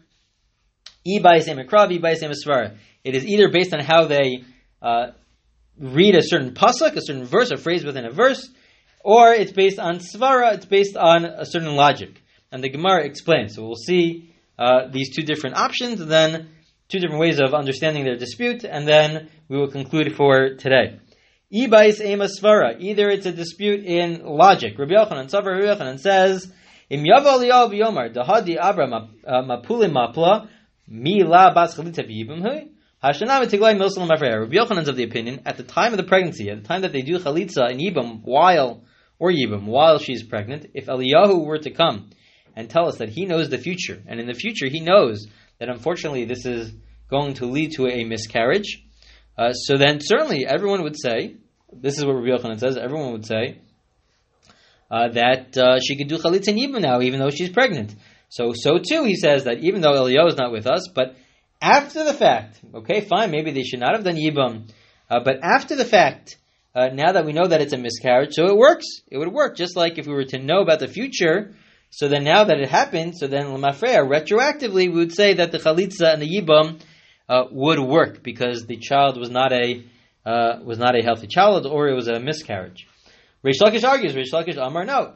e 1.06 1.20
ba'isem 1.20 1.64
ekrav, 1.64 1.92
e 1.92 2.00
ba'isem 2.00 2.34
svara. 2.34 2.78
It 3.04 3.16
is 3.16 3.26
either 3.26 3.50
based 3.50 3.74
on 3.74 3.80
how 3.80 4.06
they 4.06 4.44
uh, 4.82 5.12
read 5.80 6.16
a 6.16 6.24
certain 6.24 6.54
pasuk, 6.54 6.96
a 6.96 7.02
certain 7.02 7.26
verse, 7.26 7.52
a 7.52 7.58
phrase 7.58 7.84
within 7.86 8.06
a 8.06 8.12
verse, 8.12 8.50
or 9.04 9.34
it's 9.34 9.52
based 9.52 9.80
on 9.80 10.00
svara, 10.00 10.56
it's 10.56 10.66
based 10.66 10.98
on 10.98 11.26
a 11.26 11.46
certain 11.46 11.76
logic. 11.76 12.22
And 12.52 12.64
the 12.64 12.70
Gemara 12.70 13.06
explains. 13.06 13.56
So 13.56 13.64
we'll 13.64 13.76
see 13.76 14.34
uh, 14.58 14.88
these 14.92 15.16
two 15.16 15.22
different 15.22 15.58
options, 15.58 16.02
and 16.02 16.12
then 16.12 16.50
two 16.90 17.00
different 17.00 17.22
ways 17.22 17.40
of 17.40 17.54
understanding 17.54 18.04
their 18.04 18.18
dispute, 18.18 18.64
and 18.64 18.88
then 18.88 19.30
we 19.48 19.58
will 19.58 19.70
conclude 19.70 20.16
for 20.16 20.56
today. 20.56 21.00
Ibais 21.54 22.02
ema 22.02 22.26
svara. 22.26 22.80
Either 22.80 23.10
it's 23.10 23.26
a 23.26 23.32
dispute 23.32 23.86
in 23.86 24.24
logic. 24.24 24.78
Rabbi 24.78 24.94
Yochanan, 24.94 25.30
Savar 25.30 25.60
Rabbi 25.60 25.66
Yochanan 25.66 26.00
says, 26.00 26.52
Im 26.90 27.04
v'yomar, 27.04 28.14
dahadi 28.14 28.58
abra 28.60 28.88
mapulim 28.88 29.92
mapla, 29.92 30.48
mi 30.88 31.24
la 31.24 31.54
bas 31.54 31.76
chalita 31.76 32.06
hui, 32.06 32.70
Hashanam. 33.04 33.42
Rabbi 33.42 34.56
Yochanan's 34.56 34.88
of 34.88 34.96
the 34.96 35.04
opinion, 35.04 35.42
at 35.46 35.58
the 35.58 35.64
time 35.64 35.94
of 35.94 35.98
the 35.98 36.04
pregnancy, 36.04 36.50
at 36.50 36.62
the 36.62 36.68
time 36.68 36.82
that 36.82 36.92
they 36.92 37.02
do 37.02 37.18
chalitza 37.18 37.70
and 37.70 37.80
yibam, 37.80 38.22
while, 38.24 38.84
or 39.18 39.32
yibam, 39.32 39.66
while 39.66 40.00
she's 40.00 40.24
pregnant, 40.24 40.68
if 40.74 40.88
Eliyahu 40.88 41.46
were 41.46 41.60
to 41.60 41.72
come 41.72 42.10
and 42.60 42.70
tell 42.70 42.90
us 42.90 42.98
that 42.98 43.08
he 43.08 43.26
knows 43.26 43.48
the 43.48 43.58
future, 43.58 44.04
and 44.06 44.20
in 44.20 44.28
the 44.28 44.34
future 44.34 44.68
he 44.68 44.82
knows 44.82 45.26
that 45.60 45.70
unfortunately 45.70 46.26
this 46.26 46.46
is 46.46 46.74
going 47.10 47.36
to 47.36 47.46
lead 47.46 47.72
to 47.72 47.88
a 47.88 48.04
miscarriage, 48.04 48.84
uh, 49.38 49.54
so 49.54 49.78
then 49.78 50.00
certainly 50.02 50.46
everyone 50.46 50.84
would 50.84 51.00
say, 51.00 51.38
this 51.72 51.98
is 51.98 52.06
what 52.06 52.16
Rabbi 52.16 52.36
Yochanan 52.36 52.60
says, 52.60 52.76
everyone 52.76 53.14
would 53.14 53.26
say 53.26 53.62
uh, 54.92 55.08
that 55.08 55.58
uh, 55.58 55.80
she 55.80 55.96
could 55.96 56.10
do 56.10 56.18
chalitza 56.18 56.54
yibam 56.54 56.82
now, 56.82 57.00
even 57.00 57.22
though 57.22 57.30
she's 57.30 57.50
pregnant. 57.50 57.96
So, 58.28 58.52
so 58.54 58.78
too 58.78 59.06
he 59.06 59.16
says 59.16 59.46
that 59.46 59.60
even 59.60 59.80
though 59.80 59.94
Eliyahu 59.94 60.28
is 60.28 60.36
not 60.36 60.52
with 60.52 60.68
us, 60.68 60.90
but 60.94 61.16
after 61.62 62.04
the 62.04 62.14
fact, 62.14 62.60
okay, 62.76 63.00
fine, 63.00 63.32
maybe 63.32 63.52
they 63.52 63.64
should 63.64 63.80
not 63.80 63.96
have 63.96 64.04
done 64.04 64.18
yibam, 64.18 64.70
uh, 65.10 65.22
but 65.24 65.38
after 65.44 65.78
the 65.78 65.86
fact, 65.86 66.36
uh, 66.76 66.90
now 66.92 67.14
that 67.14 67.26
we 67.26 67.32
know 67.32 67.48
that 67.48 67.62
it's 67.62 67.74
a 67.74 67.78
miscarriage, 67.78 68.34
so 68.34 68.48
it 68.48 68.58
works. 68.58 68.86
It 69.08 69.18
would 69.18 69.32
work 69.32 69.56
just 69.56 69.78
like 69.78 69.98
if 69.98 70.08
we 70.08 70.14
were 70.14 70.26
to 70.26 70.40
know 70.40 70.60
about 70.62 70.80
the 70.80 70.90
future 70.90 71.56
so 71.90 72.08
then 72.08 72.24
now 72.24 72.44
that 72.44 72.60
it 72.60 72.70
happened, 72.70 73.18
so 73.18 73.28
then 73.28 73.46
Lamafreya, 73.46 74.08
retroactively, 74.08 74.74
we 74.74 74.90
would 74.90 75.14
say 75.14 75.34
that 75.36 75.52
the 75.52 75.58
Chalitza 75.58 76.14
and 76.14 76.22
the 76.22 76.28
Yibam 76.28 76.80
uh, 77.28 77.46
would 77.52 77.80
work 77.80 78.24
because 78.24 78.66
the 78.66 78.78
child 78.78 79.18
was 79.18 79.30
not 79.30 79.52
a 79.52 79.84
uh, 80.26 80.60
was 80.64 80.78
not 80.78 80.96
a 80.96 81.02
healthy 81.02 81.28
child 81.28 81.66
or 81.66 81.88
it 81.88 81.96
was 81.96 82.08
a 82.08 82.20
miscarriage. 82.20 82.88
Reish 83.44 83.62
Lakish 83.62 83.88
argues, 83.88 84.14
Reish 84.14 84.34
Lakish 84.34 84.58
Amar, 84.58 84.86
no. 84.86 85.14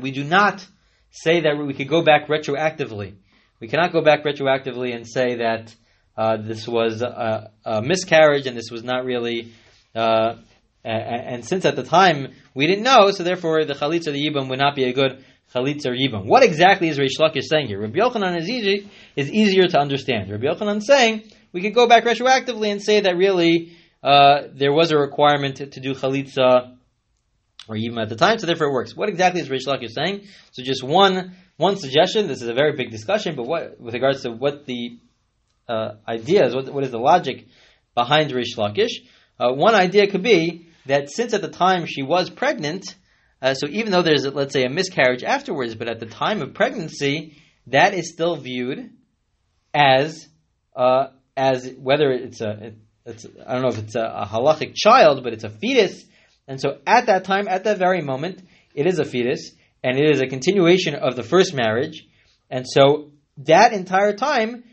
We 0.00 0.10
do 0.12 0.24
not 0.24 0.66
say 1.10 1.40
that 1.40 1.56
we 1.58 1.74
could 1.74 1.88
go 1.88 2.02
back 2.02 2.28
retroactively. 2.28 3.14
We 3.60 3.68
cannot 3.68 3.92
go 3.92 4.02
back 4.02 4.24
retroactively 4.24 4.94
and 4.94 5.06
say 5.06 5.36
that 5.36 5.74
uh, 6.16 6.36
this 6.36 6.68
was 6.68 7.02
a, 7.02 7.50
a, 7.64 7.82
miscarriage 7.82 8.46
and 8.46 8.56
this 8.56 8.70
was 8.70 8.84
not 8.84 9.04
really 9.04 9.52
uh, 9.96 10.36
and, 10.84 11.44
since 11.44 11.64
at 11.64 11.76
the 11.76 11.82
time 11.82 12.34
we 12.54 12.66
didn't 12.66 12.84
know, 12.84 13.10
so 13.10 13.22
therefore 13.22 13.64
the 13.64 13.74
chalitza, 13.74 14.12
the 14.12 14.28
yibam, 14.28 14.48
would 14.48 14.58
not 14.58 14.74
be 14.74 14.84
a 14.84 14.92
good 14.92 15.24
chalitza 15.54 15.86
or 15.86 15.94
yibam. 15.94 16.26
What 16.26 16.42
exactly 16.42 16.88
is 16.88 16.98
Reish 16.98 17.18
Lakish 17.18 17.44
saying 17.44 17.68
here? 17.68 17.80
Rabbi 17.80 17.98
Yochanan 17.98 18.38
is, 18.38 18.48
easy, 18.48 18.88
is 19.16 19.30
easier 19.30 19.66
to 19.68 19.78
understand. 19.78 20.30
Rabbi 20.30 20.44
Yochanan 20.44 20.78
is 20.78 20.86
saying 20.86 21.24
we 21.52 21.62
could 21.62 21.74
go 21.74 21.86
back 21.86 22.04
retroactively 22.04 22.70
and 22.70 22.82
say 22.82 23.00
that 23.00 23.16
really 23.16 23.76
uh, 24.02 24.42
there 24.52 24.72
was 24.72 24.90
a 24.90 24.98
requirement 24.98 25.56
to, 25.56 25.66
to 25.66 25.80
do 25.80 25.94
chalitza 25.94 26.76
or 27.66 27.76
even 27.76 27.98
at 27.98 28.10
the 28.10 28.16
time, 28.16 28.38
so 28.38 28.46
therefore 28.46 28.66
it 28.66 28.72
works. 28.72 28.94
What 28.94 29.08
exactly 29.08 29.40
is 29.40 29.48
Reish 29.48 29.66
Lakish 29.66 29.92
saying? 29.92 30.26
So 30.52 30.62
just 30.62 30.82
one 30.82 31.34
one 31.56 31.76
suggestion. 31.76 32.26
This 32.26 32.42
is 32.42 32.48
a 32.48 32.54
very 32.54 32.76
big 32.76 32.90
discussion, 32.90 33.36
but 33.36 33.46
what 33.46 33.80
with 33.80 33.94
regards 33.94 34.22
to 34.22 34.30
what 34.32 34.66
the 34.66 34.98
uh, 35.66 35.94
what, 36.06 36.68
what 36.74 36.84
is 36.84 36.90
the 36.90 36.98
logic 36.98 37.46
behind 37.94 38.32
Reish 38.32 38.56
Lakish? 38.56 39.06
Uh, 39.38 39.52
one 39.52 39.74
idea 39.74 40.06
could 40.08 40.22
be 40.22 40.63
that 40.86 41.10
since 41.10 41.32
at 41.34 41.42
the 41.42 41.48
time 41.48 41.86
she 41.86 42.02
was 42.02 42.30
pregnant, 42.30 42.94
uh, 43.40 43.54
so 43.54 43.66
even 43.68 43.92
though 43.92 44.02
there's, 44.02 44.24
let's 44.26 44.52
say, 44.52 44.64
a 44.64 44.70
miscarriage 44.70 45.22
afterwards, 45.22 45.74
but 45.74 45.88
at 45.88 46.00
the 46.00 46.06
time 46.06 46.40
of 46.40 46.54
pregnancy, 46.54 47.36
that 47.66 47.94
is 47.94 48.12
still 48.12 48.36
viewed 48.36 48.90
as 49.72 50.26
uh, 50.76 51.08
as 51.36 51.70
whether 51.78 52.10
it's 52.10 52.40
a 52.40 52.72
it's, 53.06 53.26
I 53.46 53.52
don't 53.52 53.62
know 53.62 53.68
if 53.68 53.78
it's 53.78 53.96
a, 53.96 54.00
a 54.00 54.26
halachic 54.26 54.74
child, 54.74 55.22
but 55.22 55.32
it's 55.34 55.44
a 55.44 55.50
fetus, 55.50 56.04
and 56.48 56.60
so 56.60 56.78
at 56.86 57.06
that 57.06 57.24
time, 57.24 57.48
at 57.48 57.64
that 57.64 57.78
very 57.78 58.00
moment, 58.00 58.42
it 58.74 58.86
is 58.86 58.98
a 58.98 59.04
fetus, 59.04 59.52
and 59.82 59.98
it 59.98 60.10
is 60.10 60.22
a 60.22 60.26
continuation 60.26 60.94
of 60.94 61.14
the 61.16 61.22
first 61.22 61.52
marriage, 61.54 62.06
and 62.50 62.64
so 62.66 63.10
that 63.38 63.72
entire 63.72 64.14
time 64.14 64.64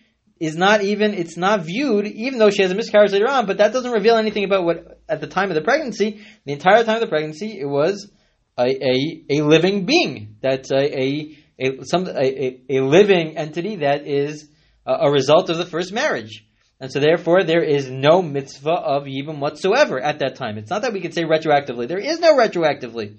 is 0.42 0.56
not 0.56 0.82
even 0.82 1.14
it's 1.14 1.38
not 1.38 1.62
viewed 1.62 2.06
even 2.08 2.40
though 2.40 2.50
she 2.50 2.64
has 2.64 2.72
a 2.72 2.76
miscarriage 2.76 3.12
later 3.12 3.30
on 3.30 3.46
but 3.46 3.58
that 3.60 3.72
doesn't 3.72 3.92
reveal 3.92 4.16
anything 4.16 4.44
about 4.44 4.66
what 4.66 5.00
at 5.08 5.22
the 5.22 5.28
time 5.28 5.50
of 5.50 5.56
the 5.56 5.62
pregnancy 5.62 6.22
the 6.46 6.54
entire 6.54 6.84
time 6.84 6.96
of 6.96 7.02
the 7.02 7.08
pregnancy 7.08 7.60
it 7.60 7.70
was 7.80 8.12
a, 8.58 8.64
a, 8.64 9.26
a 9.30 9.42
living 9.42 9.86
being. 9.86 10.36
That's 10.42 10.72
a, 10.72 11.00
a, 11.00 11.38
a 11.60 11.86
some 11.86 12.08
a, 12.08 12.62
a, 12.70 12.82
living 12.82 13.38
entity 13.38 13.78
that 13.78 14.08
is 14.08 14.48
a, 14.86 15.08
a, 15.08 15.12
result 15.12 15.50
of 15.50 15.58
the 15.58 15.66
first 15.66 15.94
marriage. 15.94 16.46
And 16.80 16.92
so 16.92 17.00
therefore 17.00 17.44
there 17.44 17.64
is 17.64 17.90
no 17.90 18.22
mitzvah 18.22 18.72
of 18.72 19.04
yibam 19.04 19.40
whatsoever 19.40 20.00
at 20.00 20.20
that 20.20 20.36
time. 20.36 20.58
It's 20.58 20.70
not 20.70 20.82
that 20.82 20.94
we 20.94 21.02
could 21.02 21.14
say 21.14 21.24
retroactively. 21.24 21.88
There 21.88 22.00
is 22.00 22.20
no 22.20 22.36
retroactively. 22.36 23.18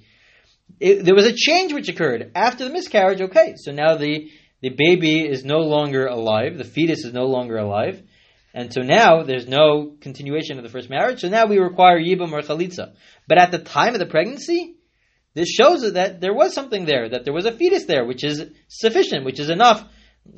It, 0.80 1.04
there 1.04 1.14
was 1.14 1.26
a 1.26 1.34
change 1.34 1.72
which 1.72 1.88
occurred 1.88 2.32
after 2.34 2.64
the 2.64 2.72
miscarriage 2.72 3.20
okay. 3.20 3.54
So 3.56 3.72
now 3.72 3.96
the 3.96 4.30
the 4.62 4.70
baby 4.70 5.28
is 5.28 5.44
no 5.44 5.58
longer 5.58 6.06
alive, 6.06 6.56
the 6.56 6.64
fetus 6.64 7.04
is 7.04 7.12
no 7.12 7.26
longer 7.26 7.58
alive, 7.58 8.02
and 8.54 8.72
so 8.72 8.82
now 8.82 9.22
there's 9.22 9.48
no 9.48 9.96
continuation 10.00 10.58
of 10.58 10.64
the 10.64 10.70
first 10.70 10.88
marriage, 10.88 11.20
so 11.20 11.28
now 11.28 11.46
we 11.46 11.58
require 11.58 11.98
yibam 11.98 12.32
or 12.32 12.40
chalitza. 12.40 12.92
But 13.26 13.38
at 13.38 13.50
the 13.50 13.58
time 13.58 13.94
of 13.94 13.98
the 13.98 14.06
pregnancy, 14.06 14.76
this 15.34 15.48
shows 15.48 15.92
that 15.92 16.20
there 16.20 16.34
was 16.34 16.54
something 16.54 16.84
there, 16.84 17.08
that 17.08 17.24
there 17.24 17.32
was 17.32 17.46
a 17.46 17.52
fetus 17.52 17.86
there, 17.86 18.04
which 18.04 18.22
is 18.22 18.44
sufficient, 18.68 19.24
which 19.24 19.40
is 19.40 19.50
enough 19.50 19.84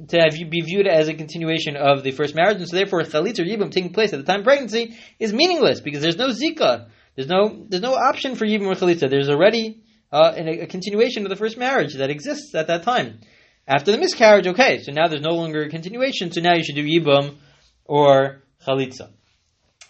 to 0.08 0.18
have 0.18 0.32
be 0.50 0.62
viewed 0.62 0.86
as 0.86 1.08
a 1.08 1.14
continuation 1.14 1.76
of 1.76 2.02
the 2.02 2.12
first 2.12 2.34
marriage, 2.34 2.56
and 2.56 2.68
so 2.68 2.76
therefore 2.76 3.02
chalitza 3.02 3.40
or 3.40 3.44
yibam 3.44 3.70
taking 3.70 3.92
place 3.92 4.12
at 4.12 4.18
the 4.18 4.24
time 4.24 4.40
of 4.40 4.46
pregnancy 4.46 4.96
is 5.18 5.32
meaningless 5.32 5.80
because 5.80 6.00
there's 6.00 6.16
no 6.16 6.28
zika, 6.28 6.88
there's 7.16 7.28
no 7.28 7.66
there's 7.68 7.82
no 7.82 7.94
option 7.94 8.36
for 8.36 8.46
yibam 8.46 8.66
or 8.66 8.74
chalitza. 8.74 9.10
There's 9.10 9.28
already 9.28 9.82
uh, 10.10 10.32
a, 10.36 10.60
a 10.60 10.66
continuation 10.66 11.24
of 11.24 11.30
the 11.30 11.36
first 11.36 11.58
marriage 11.58 11.94
that 11.96 12.08
exists 12.08 12.54
at 12.54 12.68
that 12.68 12.84
time. 12.84 13.18
After 13.66 13.92
the 13.92 13.98
miscarriage, 13.98 14.46
okay, 14.46 14.80
so 14.82 14.92
now 14.92 15.08
there's 15.08 15.22
no 15.22 15.34
longer 15.34 15.62
a 15.62 15.70
continuation, 15.70 16.30
so 16.30 16.40
now 16.40 16.54
you 16.54 16.62
should 16.62 16.74
do 16.74 16.84
Yibam 16.84 17.36
or 17.84 18.42
Chalitza. 18.66 19.10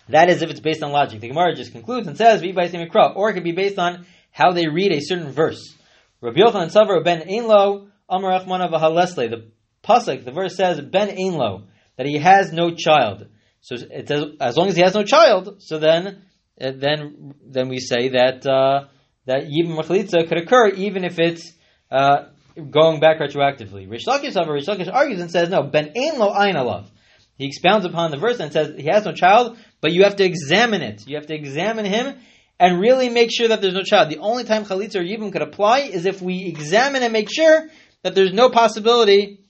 That 0.08 0.28
is 0.28 0.42
if 0.42 0.50
it's 0.50 0.60
based 0.60 0.82
on 0.82 0.92
logic. 0.92 1.20
The 1.20 1.28
Gemara 1.28 1.54
just 1.54 1.72
concludes 1.72 2.06
and 2.06 2.16
says, 2.16 2.42
or 2.42 3.30
it 3.30 3.34
could 3.34 3.44
be 3.44 3.52
based 3.52 3.78
on 3.78 4.06
how 4.30 4.52
they 4.52 4.68
read 4.68 4.92
a 4.92 5.00
certain 5.00 5.30
verse. 5.30 5.74
Rabbi 6.20 6.38
Yochanan 6.38 6.72
Savar 6.72 7.02
ben 7.02 7.22
Einlo, 7.28 7.88
Amar 8.08 8.38
Achmana 8.40 8.70
v'halesle. 8.70 9.30
The 9.30 9.50
pasuk, 9.82 10.24
the 10.24 10.32
verse 10.32 10.56
says 10.56 10.80
ben 10.80 11.08
Einlo, 11.08 11.64
that 11.96 12.06
he 12.06 12.18
has 12.18 12.52
no 12.52 12.74
child. 12.74 13.26
So 13.60 13.76
it 13.76 14.08
says 14.08 14.24
as 14.40 14.56
long 14.56 14.68
as 14.68 14.76
he 14.76 14.82
has 14.82 14.94
no 14.94 15.04
child, 15.04 15.56
so 15.60 15.78
then 15.78 16.22
uh, 16.60 16.72
then 16.76 17.34
then 17.46 17.68
we 17.68 17.78
say 17.78 18.10
that 18.10 18.46
uh, 18.46 18.86
that 19.26 19.44
Yibam 19.44 19.78
Chalitza 19.84 20.28
could 20.28 20.38
occur 20.38 20.68
even 20.68 21.04
if 21.04 21.18
it's 21.18 21.52
uh, 21.90 22.26
going 22.70 23.00
back 23.00 23.18
retroactively. 23.18 23.90
Rish 23.90 24.04
Lakish, 24.06 24.34
however, 24.34 24.52
Rish 24.52 24.66
Lakish 24.66 24.92
argues 24.92 25.20
and 25.20 25.30
says, 25.30 25.48
no, 25.48 25.62
ben 25.62 25.92
ein 25.96 26.18
lo 26.18 26.30
ein 26.30 26.54
alav. 26.54 26.86
He 27.36 27.46
expounds 27.46 27.84
upon 27.84 28.10
the 28.10 28.16
verse 28.16 28.38
and 28.38 28.52
says 28.52 28.74
he 28.76 28.86
has 28.86 29.04
no 29.04 29.12
child, 29.12 29.58
but 29.80 29.92
you 29.92 30.04
have 30.04 30.16
to 30.16 30.24
examine 30.24 30.82
it. 30.82 31.06
You 31.06 31.16
have 31.16 31.26
to 31.26 31.34
examine 31.34 31.84
him 31.84 32.16
and 32.60 32.80
really 32.80 33.08
make 33.08 33.30
sure 33.32 33.48
that 33.48 33.60
there's 33.60 33.74
no 33.74 33.82
child. 33.82 34.10
The 34.10 34.18
only 34.18 34.44
time 34.44 34.64
chalitza 34.64 34.96
or 34.96 35.02
yibum 35.02 35.32
could 35.32 35.42
apply 35.42 35.80
is 35.80 36.06
if 36.06 36.22
we 36.22 36.44
examine 36.46 37.02
and 37.02 37.12
make 37.12 37.28
sure 37.32 37.68
that 38.02 38.14
there's 38.14 38.32
no 38.32 38.50
possibility 38.50 39.40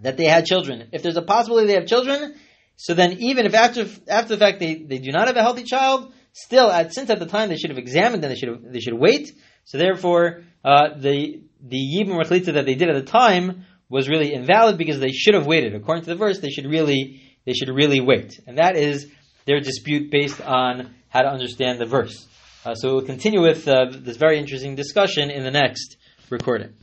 that 0.00 0.16
they 0.16 0.26
had 0.26 0.44
children. 0.44 0.88
If 0.92 1.02
there's 1.02 1.16
a 1.16 1.22
possibility 1.22 1.68
they 1.68 1.74
have 1.74 1.86
children, 1.86 2.34
so 2.76 2.94
then 2.94 3.16
even 3.20 3.46
if 3.46 3.54
after 3.54 3.86
after 4.06 4.36
the 4.36 4.38
fact 4.38 4.60
they, 4.60 4.74
they 4.74 4.98
do 4.98 5.10
not 5.10 5.26
have 5.26 5.36
a 5.36 5.42
healthy 5.42 5.64
child, 5.64 6.12
still 6.32 6.70
at 6.70 6.92
since 6.92 7.08
at 7.10 7.18
the 7.18 7.26
time 7.26 7.48
they 7.48 7.56
should 7.56 7.70
have 7.70 7.78
examined 7.78 8.22
and 8.22 8.30
they 8.30 8.36
should 8.36 8.48
have, 8.50 8.62
they 8.62 8.80
should 8.80 8.94
wait. 8.94 9.32
So 9.64 9.78
therefore, 9.78 10.42
uh, 10.64 10.90
the 10.96 11.42
the 11.60 11.76
yibum 11.76 12.22
rechlitza 12.22 12.54
that 12.54 12.66
they 12.66 12.74
did 12.74 12.88
at 12.88 12.94
the 12.94 13.10
time 13.10 13.64
was 13.88 14.08
really 14.08 14.32
invalid 14.34 14.78
because 14.78 15.00
they 15.00 15.10
should 15.10 15.34
have 15.34 15.46
waited. 15.46 15.74
According 15.74 16.04
to 16.04 16.10
the 16.10 16.16
verse, 16.16 16.40
they 16.40 16.50
should 16.50 16.66
really 16.66 17.22
they 17.44 17.52
should 17.54 17.70
really 17.70 18.00
wait, 18.00 18.38
and 18.46 18.58
that 18.58 18.76
is 18.76 19.10
their 19.46 19.60
dispute 19.60 20.10
based 20.10 20.40
on 20.40 20.94
how 21.08 21.22
to 21.22 21.28
understand 21.28 21.80
the 21.80 21.86
verse. 21.86 22.26
Uh, 22.64 22.74
so 22.74 22.94
we'll 22.94 23.04
continue 23.04 23.40
with 23.40 23.66
uh, 23.66 23.86
this 23.90 24.18
very 24.18 24.38
interesting 24.38 24.74
discussion 24.74 25.30
in 25.30 25.42
the 25.42 25.50
next 25.50 25.96
recording. 26.28 26.74